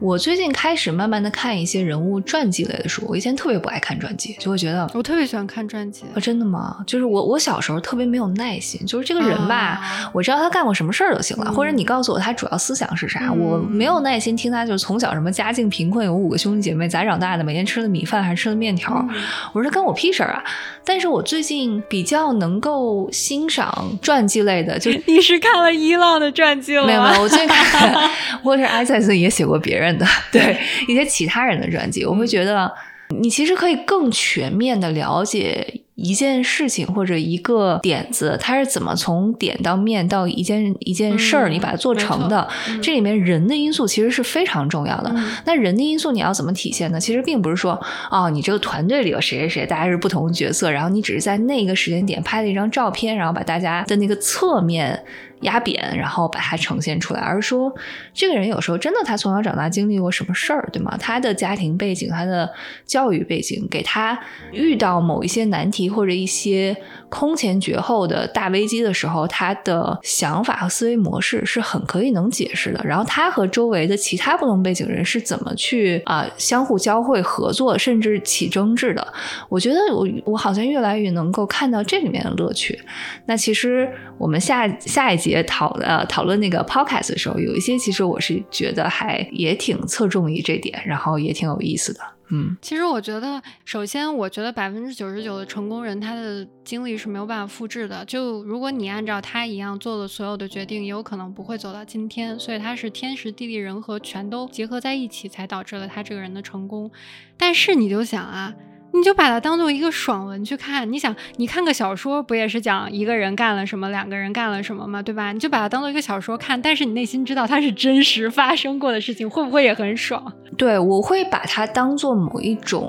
[0.00, 3.04] 我最近开始慢慢的看一些人物传记类的书。
[3.08, 6.04] 我以前特别不爱看传记，就会觉得我特别喜欢看传记。
[6.14, 6.76] 啊，真的吗？
[6.86, 19.06] 就是我我小时候特别没有耐心，就是这个人吧，我知道他干过什么事儿就行了，或者你告诉我他主要思想是啥，我没有耐心听他就是从小什么家境贫困，有五个兄弟姐妹咋长大的，每天吃的米饭还是吃的面条，
[19.52, 20.44] 我说跟我屁事儿啊！
[20.86, 26.86] 但是我最近比较能够欣赏传记类的，就是你是看了伊朗的传记了？
[26.86, 28.10] 没有没有，我最近看
[28.42, 30.56] 沃特艾塞斯也写过别人的， 对
[30.88, 32.72] 一些其他人的专辑，我会觉得
[33.20, 35.80] 你其实可以更全面的了解。
[35.96, 42.48] 一件事情或者一个点子，它是怎么从点到面到一件一件事儿，你把它做成的？
[42.82, 45.14] 这里面人的因素其实是非常重要的。
[45.46, 46.98] 那人的因素你要怎么体现呢？
[46.98, 47.80] 其实并不是说，
[48.10, 55.00] 哦，你这个团队里有谁谁谁，大家是不同的角色，然后你只是在那个时间点拍了一张照片，然后把大家的那个侧面。
[55.44, 57.72] 压扁，然后把它呈现出来，而是说，
[58.12, 60.96] 这个人有时候真的他从小长大经历过什么事儿，对吗？
[61.00, 62.52] 他的家庭背景、他的
[62.84, 64.18] 教育背景，给他
[64.52, 66.76] 遇到某一些难题或者一些
[67.08, 72.80] 空前绝后的大危机的时候，他的想法和思维模式是很可以能解释的。
[72.84, 79.06] 然后他和周围的其他不同背景人是怎么去啊相互交汇、合作，甚至起争执的？
[79.48, 82.80] 我觉得我我好像越来越能够看到这里面的乐趣。
[83.26, 85.44] 那其实我们下下一集集。
[85.44, 92.00] 讨呃讨论那个 podcast 的时候，有一些其实我是觉得还也挺侧重于这点，然后也挺有意思的。
[92.30, 98.02] 嗯，其实我觉得，首先我觉得百分之九十九的成功人他的经历是没有办法复制的。
[98.06, 102.38] 就如果你按照他一样做了所有的决定，也有可能不会走到今天。
[102.38, 106.90] 所以他是天时地利人和全都结合在一起，才导致了他这个人的成功。
[107.36, 108.54] 但是你就想啊。
[108.94, 115.02] 你就把它当做一个爽文去看，你想，你看个小说不也是讲一个人干了什么，两个人干了什么吗？
[115.02, 115.32] 对吧？
[115.32, 120.32] 你就把它当做一个小说看，但是你内心知道它是真实发生过的事情，会不会也很爽？
[120.56, 122.88] 对，我会把它当做某一种，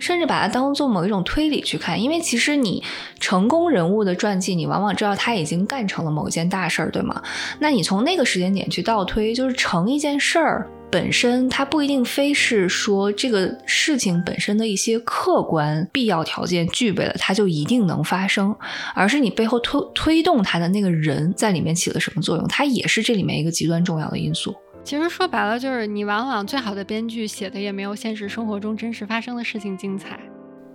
[0.00, 2.82] 甚至把它当做某一种推理去看，因为其实你
[3.20, 7.22] 成功人物的传记，你往往知道他已经干成了某一件大事儿，对吗？
[7.60, 10.68] 那你从那个时间点去倒推，就是成一件事儿。
[10.94, 18.54] 本身它不一定非是说这个事情本身的一些客观必要条件具备了，它就一定能发生，
[18.94, 24.54] 而是你背后推推动它的那个人在里面起了什么作用，它也是这里面一个极端重要的因素。
[24.84, 30.20] 其实说白了，就是你往往最好的编剧写的也没有现实生活中真实发生的事情精彩。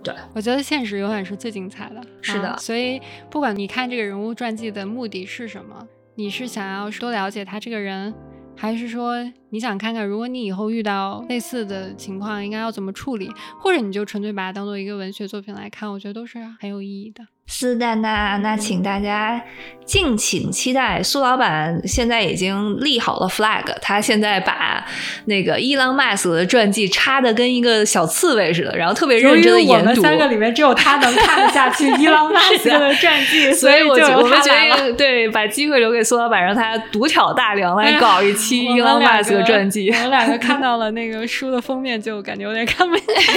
[0.04, 2.02] 对，我觉得现实永远是最精彩的。
[2.20, 3.00] 是的，所以
[3.30, 8.12] 不管你看这个人物传记的目的是什么，你是想要多了解他这个人。
[8.56, 9.14] 还是说
[9.52, 13.30] 你想看看，如果你以后遇到类似的情况，应该要怎么处理？
[13.58, 17.24] 或者你就纯粹把它当做一个文学作品来看，我觉得都是很有意义的。
[17.52, 19.42] 是的，那那请大家
[19.84, 21.02] 敬请期待。
[21.02, 24.86] 苏老板现在已经立好了 flag，他现在把
[25.24, 29.88] 那个伊朗马斯克的传记插的跟一个小刺猬似的，然后特别认真的研读。
[29.88, 39.90] 我们三个里面只有他能看得下去 伊朗马斯克的传记，所以我我们决定对把机会留给苏老板，让他独挑大梁来搞一期伊朗马斯克传记。
[39.90, 43.32] 我们两个看到了那个书的封面，就感觉有点看不下去。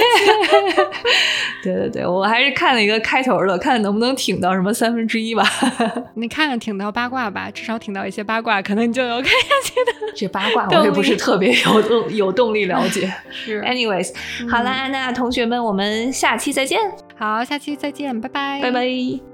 [1.62, 4.14] 对对对，我还是看了一个开头的，看能不能。
[4.14, 5.44] 挺到什么三分之一吧？
[6.14, 9.30] 你看看挺到八卦吧，至少挺到一些八卦，可能你就有看下
[9.64, 10.12] 去的。
[10.14, 13.12] 这八卦我也不是特别有动有动力了解。
[13.30, 14.14] 是，anyways，
[14.48, 16.78] 好啦，那同学们，我们下期再见。
[17.18, 19.33] 好，下期再见，拜拜，拜拜。